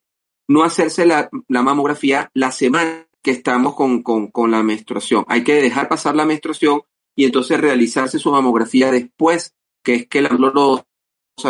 No 0.49 0.65
hacerse 0.65 1.07
la, 1.07 1.31
mamografía 1.49 2.31
la 2.35 2.51
semana 2.51 3.06
que 3.27 3.33
estamos 3.33 3.75
con, 3.75 4.05
con, 4.05 4.29
con 4.29 4.53
la 4.53 4.63
menstruación. 4.63 5.25
Hay 5.27 5.43
que 5.43 5.55
dejar 5.55 5.89
pasar 5.89 6.15
la 6.15 6.25
menstruación 6.25 6.83
y 7.17 7.25
entonces 7.25 7.61
realizarse 7.61 8.21
su 8.21 8.31
mamografía 8.31 8.93
después, 8.93 9.53
que 9.83 9.95
es 9.95 10.07
que 10.07 10.23
la 10.23 10.29
dolorosa, 10.29 10.85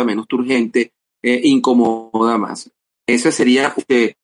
menos 0.03 0.25
urgente, 0.31 0.91
eh, 1.21 1.39
incomoda 1.43 2.39
más. 2.39 2.71
Esa 3.05 3.31
sería 3.31 3.75
eh, 3.89 4.15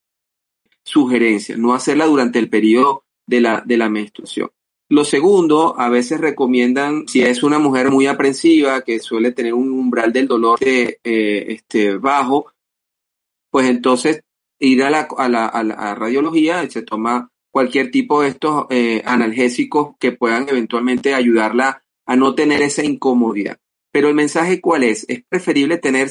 sugerencia, 0.84 1.56
no 1.56 1.76
hacerla 1.76 2.08
durante 2.08 2.40
el 2.40 2.50
periodo 2.50 3.04
de 3.28 3.42
la, 3.42 3.62
de 3.64 3.78
la 3.78 3.88
menstruación. 3.88 4.50
Lo 4.90 5.06
segundo, 5.06 5.80
a 5.80 5.90
veces 5.90 6.20
recomiendan, 6.20 7.08
si 7.08 7.22
es 7.22 7.44
una 7.44 7.60
mujer 7.60 7.92
muy 7.92 8.08
aprensiva, 8.08 8.82
que 8.82 9.00
suele 9.00 9.32
tener 9.32 9.54
un 9.54 9.72
umbral 9.72 10.12
del 10.12 10.28
dolor 10.28 10.58
eh, 10.60 10.98
este, 11.04 11.98
bajo, 11.98 12.52
pues 13.52 13.68
entonces 13.68 14.24
ir 14.58 14.82
a 14.82 14.90
la, 14.90 15.08
a 15.16 15.30
la, 15.30 15.46
a 15.46 15.64
la 15.64 15.94
radiología, 15.94 16.68
se 16.68 16.82
toma 16.82 17.30
cualquier 17.54 17.92
tipo 17.92 18.24
de 18.24 18.30
estos 18.30 18.66
eh, 18.72 19.04
analgésicos 19.06 19.96
que 20.00 20.12
puedan 20.12 20.50
eventualmente 20.50 21.14
ayudarla 21.14 21.84
a 22.08 22.16
no 22.16 22.34
tener 22.34 22.64
esa 22.64 22.84
incomodidad. 22.84 23.60
Pero 23.92 24.10
el 24.10 24.16
mensaje 24.16 24.60
cuál 24.60 24.84
es? 24.84 25.06
Es 25.08 25.24
preferible 25.30 25.78
tener, 25.78 26.10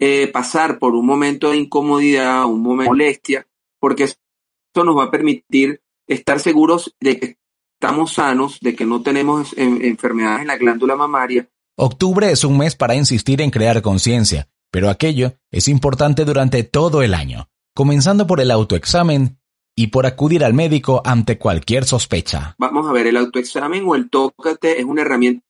eh, 0.00 0.26
pasar 0.26 0.80
por 0.80 0.96
un 0.96 1.06
momento 1.06 1.52
de 1.52 1.58
incomodidad, 1.58 2.46
un 2.46 2.62
momento 2.62 2.82
de 2.82 2.98
molestia, 2.98 3.46
porque 3.78 4.04
eso 4.04 4.84
nos 4.84 4.98
va 4.98 5.04
a 5.04 5.10
permitir 5.12 5.80
estar 6.08 6.40
seguros 6.40 6.96
de 7.00 7.16
que 7.16 7.36
estamos 7.80 8.14
sanos, 8.14 8.58
de 8.60 8.74
que 8.74 8.84
no 8.84 9.02
tenemos 9.02 9.54
enfermedades 9.56 10.42
en 10.42 10.48
la 10.48 10.56
glándula 10.56 10.96
mamaria. 10.96 11.48
Octubre 11.76 12.28
es 12.28 12.42
un 12.42 12.58
mes 12.58 12.74
para 12.74 12.96
insistir 12.96 13.40
en 13.40 13.52
crear 13.52 13.82
conciencia, 13.82 14.48
pero 14.72 14.90
aquello 14.90 15.34
es 15.52 15.68
importante 15.68 16.24
durante 16.24 16.64
todo 16.64 17.02
el 17.02 17.14
año, 17.14 17.48
comenzando 17.72 18.26
por 18.26 18.40
el 18.40 18.50
autoexamen 18.50 19.38
y 19.74 19.88
por 19.88 20.06
acudir 20.06 20.44
al 20.44 20.54
médico 20.54 21.02
ante 21.04 21.38
cualquier 21.38 21.84
sospecha. 21.84 22.54
Vamos 22.58 22.86
a 22.88 22.92
ver, 22.92 23.06
el 23.06 23.16
autoexamen 23.16 23.84
o 23.86 23.94
el 23.94 24.10
tócate 24.10 24.78
es 24.78 24.84
una 24.84 25.02
herramienta 25.02 25.42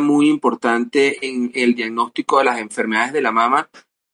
muy 0.00 0.28
importante 0.28 1.26
en 1.26 1.52
el 1.54 1.74
diagnóstico 1.74 2.38
de 2.38 2.44
las 2.44 2.58
enfermedades 2.58 3.12
de 3.12 3.22
la 3.22 3.32
mama, 3.32 3.68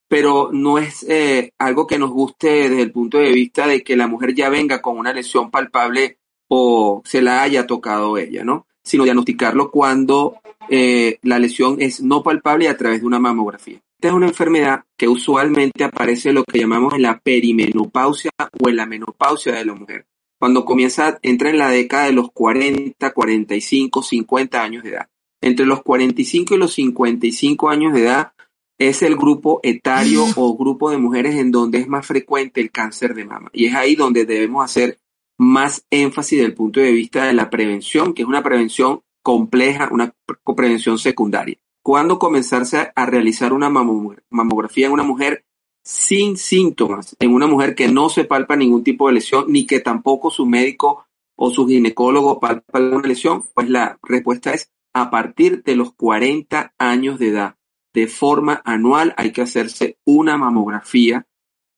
pero 0.09 0.51
no 0.53 0.79
es 0.79 1.05
eh, 1.09 1.53
algo 1.59 1.87
que 1.87 1.99
nos 1.99 2.11
guste 2.11 2.68
desde 2.68 2.83
el 2.83 2.92
punto 2.92 3.18
de 3.18 3.33
vista 3.33 3.66
de 3.66 3.83
que 3.83 3.96
la 3.96 4.07
mujer 4.07 4.35
ya 4.35 4.49
venga 4.49 4.83
con 4.83 4.99
una 4.99 5.12
lesión 5.12 5.51
palpable 5.51 6.18
o 6.49 7.03
se 7.05 7.23
la 7.23 7.42
haya 7.42 7.66
tocado 7.66 8.18
ella, 8.18 8.44
¿no? 8.44 8.66
Sino 8.83 9.05
diagnosticarlo 9.05 9.70
cuando 9.70 10.40
eh, 10.68 11.18
la 11.23 11.38
lesión 11.38 11.77
es 11.81 12.03
no 12.03 12.23
palpable 12.23 12.68
a 12.68 12.77
través 12.77 13.01
de 13.01 13.07
una 13.07 13.18
mamografía. 13.18 13.81
Esta 14.00 14.08
es 14.08 14.14
una 14.14 14.28
enfermedad 14.28 14.84
que 14.96 15.08
usualmente 15.08 15.84
aparece 15.84 16.30
en 16.30 16.36
lo 16.36 16.44
que 16.44 16.58
llamamos 16.58 16.94
en 16.94 17.02
la 17.02 17.20
perimenopausia 17.20 18.30
o 18.58 18.70
en 18.70 18.76
la 18.76 18.86
menopausia 18.86 19.52
de 19.52 19.66
la 19.66 19.74
mujer. 19.74 20.06
Cuando 20.38 20.64
comienza, 20.64 21.18
entra 21.20 21.50
en 21.50 21.58
la 21.58 21.68
década 21.68 22.06
de 22.06 22.14
los 22.14 22.32
40, 22.32 23.12
45, 23.12 24.02
50 24.02 24.62
años 24.62 24.84
de 24.84 24.92
edad. 24.92 25.10
Entre 25.42 25.66
los 25.66 25.82
45 25.82 26.54
y 26.54 26.56
los 26.56 26.72
55 26.72 27.68
años 27.68 27.92
de 27.92 28.04
edad 28.04 28.32
es 28.78 29.02
el 29.02 29.16
grupo 29.16 29.60
etario 29.62 30.24
o 30.34 30.56
grupo 30.56 30.90
de 30.90 30.96
mujeres 30.96 31.34
en 31.34 31.50
donde 31.50 31.80
es 31.80 31.86
más 31.86 32.06
frecuente 32.06 32.62
el 32.62 32.70
cáncer 32.70 33.14
de 33.14 33.26
mama. 33.26 33.50
Y 33.52 33.66
es 33.66 33.74
ahí 33.74 33.96
donde 33.96 34.24
debemos 34.24 34.64
hacer 34.64 34.98
más 35.36 35.84
énfasis 35.90 36.38
desde 36.38 36.48
el 36.48 36.54
punto 36.54 36.80
de 36.80 36.92
vista 36.92 37.26
de 37.26 37.34
la 37.34 37.50
prevención, 37.50 38.14
que 38.14 38.22
es 38.22 38.28
una 38.28 38.42
prevención 38.42 39.02
compleja, 39.22 39.90
una 39.92 40.14
prevención 40.56 40.96
secundaria. 40.96 41.58
¿Cuándo 41.83 42.19
comenzarse 42.19 42.93
a 42.95 43.07
realizar 43.07 43.53
una 43.53 43.71
mamografía 43.71 44.87
en 44.87 44.93
una 44.93 45.03
mujer 45.03 45.45
sin 45.83 46.37
síntomas, 46.37 47.16
en 47.19 47.33
una 47.33 47.47
mujer 47.47 47.75
que 47.75 47.88
no 47.88 48.09
se 48.11 48.25
palpa 48.25 48.57
ningún 48.57 48.85
tipo 48.85 49.09
de 49.09 49.14
lesión, 49.14 49.47
ni 49.49 49.66
que 49.66 49.81
tampoco 49.81 50.31
su 50.31 50.47
médico 50.47 51.07
o 51.37 51.51
su 51.51 51.66
ginecólogo 51.66 52.38
palpa 52.38 52.79
alguna 52.79 53.09
lesión? 53.09 53.45
Pues 53.55 53.69
la 53.71 53.99
respuesta 54.03 54.53
es 54.53 54.71
a 54.93 55.11
partir 55.11 55.62
de 55.62 55.77
los 55.77 55.93
40 55.95 56.75
años 56.79 57.19
de 57.19 57.29
edad. 57.29 57.57
De 57.95 58.07
forma 58.07 58.61
anual 58.64 59.14
hay 59.16 59.33
que 59.33 59.43
hacerse 59.43 59.99
una 60.05 60.37
mamografía 60.37 61.27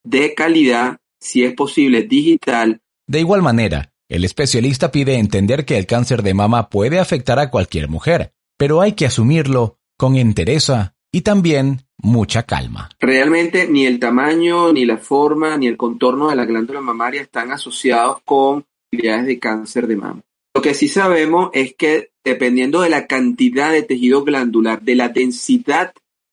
de 0.05 0.35
calidad, 0.35 0.99
si 1.21 1.45
es 1.45 1.55
posible 1.55 2.03
digital, 2.03 2.83
de 3.13 3.21
igual 3.21 3.43
manera, 3.43 3.93
el 4.09 4.25
especialista 4.25 4.91
pide 4.91 5.17
entender 5.17 5.65
que 5.65 5.77
el 5.77 5.87
cáncer 5.87 6.23
de 6.23 6.35
mama 6.35 6.71
puede 6.71 6.99
afectar 6.99 7.39
a 7.39 7.51
cualquier 7.51 7.89
mujer, 7.89 8.33
pero 8.57 8.81
hay 8.81 8.93
que 8.93 9.07
asumirlo 9.07 9.81
con 10.03 10.17
entereza 10.17 10.97
y 11.13 11.21
también 11.21 11.83
mucha 11.97 12.43
calma. 12.43 12.89
Realmente 12.99 13.69
ni 13.69 13.87
el 13.87 14.01
tamaño, 14.01 14.73
ni 14.73 14.85
la 14.85 14.97
forma, 14.97 15.57
ni 15.57 15.69
el 15.69 15.77
contorno 15.77 16.29
de 16.29 16.35
la 16.35 16.45
glándula 16.45 16.81
mamaria 16.81 17.21
están 17.21 17.53
asociados 17.53 18.21
con 18.25 18.65
posibilidades 18.91 19.27
de 19.27 19.39
cáncer 19.39 19.87
de 19.87 19.95
mama. 19.95 20.21
Lo 20.57 20.61
que 20.61 20.75
sí 20.75 20.89
sabemos 20.89 21.51
es 21.53 21.77
que 21.77 22.11
dependiendo 22.25 22.81
de 22.81 22.91
la 22.91 23.07
cantidad 23.07 23.71
de 23.71 23.85
tejido 23.85 24.25
glandular, 24.25 24.83
de 24.83 24.97
la 24.97 25.09
densidad 25.09 25.93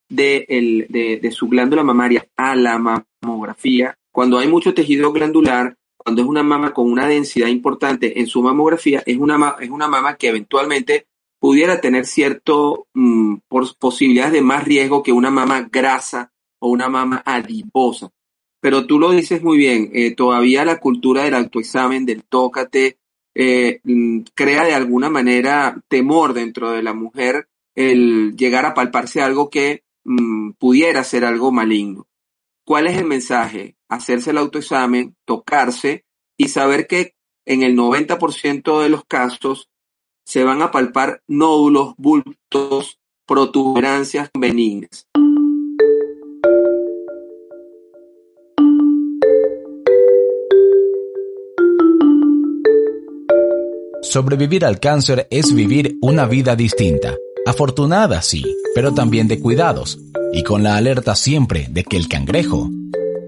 de, 0.09 1.20
de 1.22 1.32
su 1.32 1.47
glándula 1.47 1.84
mamaria 1.84 2.26
a 2.38 2.55
la 2.55 2.80
mamografía, 3.22 3.95
cuando 4.11 4.39
hay 4.39 4.47
mucho 4.47 4.74
tejido 4.74 5.11
glandular, 5.11 5.76
cuando 5.95 6.24
es 6.24 6.28
una 6.28 6.41
mama 6.41 6.74
con 6.74 6.91
una 6.91 7.07
densidad 7.07 7.49
importante 7.49 8.20
en 8.20 8.26
su 8.26 8.41
mamografía, 8.41 9.03
es 9.05 9.17
una, 9.17 9.57
es 9.59 9.70
una 9.70 9.88
mama 9.88 10.15
que 10.15 10.30
eventualmente 10.30 11.05
pudiera 11.39 11.81
tener 11.81 12.05
cierto 12.05 12.87
mm, 12.93 13.37
posibilidades 13.79 14.33
de 14.33 14.41
más 14.41 14.65
riesgo 14.65 15.01
que 15.03 15.11
una 15.11 15.31
mama 15.31 15.67
grasa 15.71 16.31
o 16.59 16.69
una 16.69 16.89
mama 16.89 17.23
adiposa. 17.25 18.11
Pero 18.61 18.85
tú 18.85 18.99
lo 18.99 19.11
dices 19.11 19.41
muy 19.41 19.57
bien, 19.57 19.89
eh, 19.93 20.13
todavía 20.13 20.65
la 20.65 20.79
cultura 20.79 21.23
del 21.23 21.35
autoexamen, 21.35 22.05
del 22.05 22.23
tócate, 22.25 22.97
eh, 23.33 23.79
mm, 23.83 24.21
crea 24.33 24.65
de 24.65 24.73
alguna 24.73 25.09
manera 25.09 25.81
temor 25.87 26.33
dentro 26.33 26.71
de 26.71 26.83
la 26.83 26.93
mujer 26.93 27.47
el 27.75 28.35
llegar 28.35 28.65
a 28.65 28.73
palparse 28.73 29.21
algo 29.21 29.49
que 29.49 29.83
mm, 30.03 30.51
pudiera 30.59 31.03
ser 31.03 31.23
algo 31.23 31.51
maligno. 31.51 32.07
¿Cuál 32.65 32.87
es 32.87 32.97
el 32.97 33.05
mensaje? 33.05 33.77
Hacerse 33.87 34.31
el 34.31 34.37
autoexamen, 34.37 35.15
tocarse 35.25 36.03
y 36.37 36.49
saber 36.49 36.87
que 36.87 37.15
en 37.45 37.63
el 37.63 37.75
90% 37.75 38.81
de 38.81 38.89
los 38.89 39.05
casos 39.05 39.68
se 40.30 40.43
van 40.43 40.61
a 40.61 40.69
palpar 40.69 41.23
nódulos, 41.27 41.95
bultos, 41.97 42.99
protuberancias 43.25 44.30
benignas. 44.38 45.07
Sobrevivir 54.03 54.65
al 54.65 54.80
cáncer 54.80 55.27
es 55.32 55.51
vivir 55.51 55.97
una 55.99 56.27
vida 56.27 56.55
distinta. 56.55 57.15
Afortunada, 57.47 58.21
sí, 58.21 58.43
pero 58.75 58.93
también 58.93 59.27
de 59.27 59.39
cuidados, 59.39 59.97
y 60.32 60.43
con 60.43 60.61
la 60.61 60.77
alerta 60.77 61.15
siempre 61.15 61.65
de 61.71 61.84
que 61.84 61.97
el 61.97 62.07
cangrejo 62.07 62.69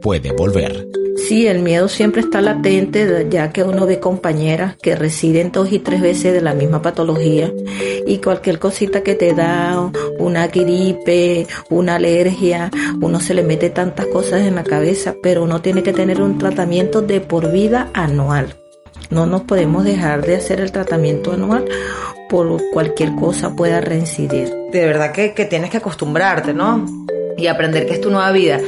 puede 0.03 0.33
volver. 0.33 1.00
Sí, 1.31 1.47
el 1.47 1.59
miedo 1.59 1.87
siempre 1.87 2.19
está 2.19 2.41
latente, 2.41 3.25
ya 3.29 3.53
que 3.53 3.63
uno 3.63 3.85
ve 3.85 4.01
compañeras 4.01 4.75
que 4.75 4.97
residen 4.97 5.53
dos 5.53 5.71
y 5.71 5.79
tres 5.79 6.01
veces 6.01 6.33
de 6.33 6.41
la 6.41 6.53
misma 6.53 6.81
patología 6.81 7.49
y 8.05 8.17
cualquier 8.17 8.59
cosita 8.59 9.01
que 9.01 9.15
te 9.15 9.33
da, 9.33 9.89
una 10.19 10.47
gripe, 10.47 11.47
una 11.69 11.95
alergia, 11.95 12.69
uno 12.99 13.21
se 13.21 13.33
le 13.33 13.43
mete 13.43 13.69
tantas 13.69 14.07
cosas 14.07 14.41
en 14.41 14.55
la 14.55 14.65
cabeza, 14.65 15.15
pero 15.23 15.43
uno 15.43 15.61
tiene 15.61 15.83
que 15.83 15.93
tener 15.93 16.21
un 16.21 16.37
tratamiento 16.37 17.01
de 17.01 17.21
por 17.21 17.49
vida 17.49 17.89
anual. 17.93 18.53
No 19.09 19.25
nos 19.25 19.43
podemos 19.43 19.85
dejar 19.85 20.25
de 20.25 20.35
hacer 20.35 20.59
el 20.59 20.73
tratamiento 20.73 21.31
anual 21.31 21.63
por 22.29 22.61
cualquier 22.73 23.15
cosa 23.15 23.55
pueda 23.55 23.79
reincidir. 23.79 24.53
De 24.73 24.85
verdad 24.85 25.13
que, 25.13 25.33
que 25.33 25.45
tienes 25.45 25.69
que 25.69 25.77
acostumbrarte, 25.77 26.53
¿no? 26.53 26.85
Y 27.37 27.47
aprender 27.47 27.85
que 27.85 27.93
es 27.93 28.01
tu 28.01 28.09
nueva 28.09 28.33
vida. 28.33 28.59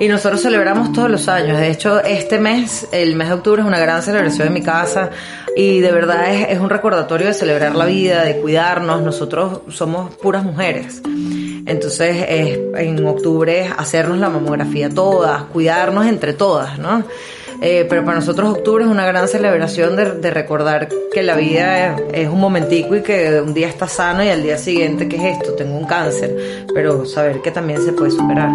Y 0.00 0.08
nosotros 0.08 0.40
celebramos 0.40 0.92
todos 0.92 1.10
los 1.10 1.28
años. 1.28 1.58
De 1.58 1.70
hecho, 1.70 2.02
este 2.02 2.40
mes, 2.40 2.88
el 2.90 3.14
mes 3.16 3.28
de 3.28 3.34
octubre, 3.34 3.60
es 3.60 3.68
una 3.68 3.78
gran 3.78 4.02
celebración 4.02 4.48
en 4.48 4.54
mi 4.54 4.62
casa. 4.62 5.10
Y 5.54 5.80
de 5.80 5.92
verdad 5.92 6.34
es, 6.34 6.48
es 6.48 6.58
un 6.58 6.70
recordatorio 6.70 7.26
de 7.26 7.34
celebrar 7.34 7.76
la 7.76 7.84
vida, 7.84 8.24
de 8.24 8.40
cuidarnos. 8.40 9.02
Nosotros 9.02 9.60
somos 9.68 10.14
puras 10.16 10.42
mujeres. 10.42 11.02
Entonces, 11.66 12.26
en 12.74 13.06
octubre, 13.06 13.70
hacernos 13.76 14.18
la 14.18 14.30
mamografía 14.30 14.88
todas, 14.88 15.44
cuidarnos 15.44 16.06
entre 16.06 16.32
todas, 16.32 16.78
¿no? 16.78 17.04
Eh, 17.62 17.86
pero 17.88 18.04
para 18.04 18.18
nosotros 18.18 18.48
octubre 18.50 18.84
es 18.84 18.90
una 18.90 19.04
gran 19.04 19.28
celebración 19.28 19.94
de, 19.94 20.30
recordar 20.30 20.88
que 21.12 21.22
la 21.22 21.36
vida 21.36 21.94
es, 22.12 22.28
un 22.28 22.40
momentico 22.40 22.96
y 22.96 23.02
que 23.02 23.40
un 23.40 23.52
día 23.52 23.68
está 23.68 23.86
sano 23.86 24.24
y 24.24 24.28
al 24.30 24.42
día 24.42 24.56
siguiente, 24.56 25.08
¿qué 25.08 25.16
es 25.16 25.38
esto? 25.38 25.52
Tengo 25.52 25.76
un 25.76 25.84
cáncer, 25.84 26.64
pero 26.74 27.04
saber 27.04 27.42
que 27.42 27.50
también 27.50 27.82
se 27.82 27.92
puede 27.92 28.12
superar. 28.12 28.50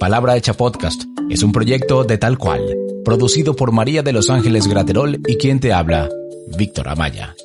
Palabra 0.00 0.34
Hecha 0.34 0.54
Podcast 0.54 1.02
es 1.28 1.42
un 1.42 1.52
proyecto 1.52 2.04
de 2.04 2.16
tal 2.16 2.38
cual, 2.38 2.62
producido 3.04 3.54
por 3.54 3.70
María 3.70 4.02
de 4.02 4.14
los 4.14 4.30
Ángeles 4.30 4.66
Graterol 4.66 5.20
y 5.26 5.36
quien 5.36 5.60
te 5.60 5.74
habla, 5.74 6.08
Víctor 6.56 6.88
Amaya. 6.88 7.36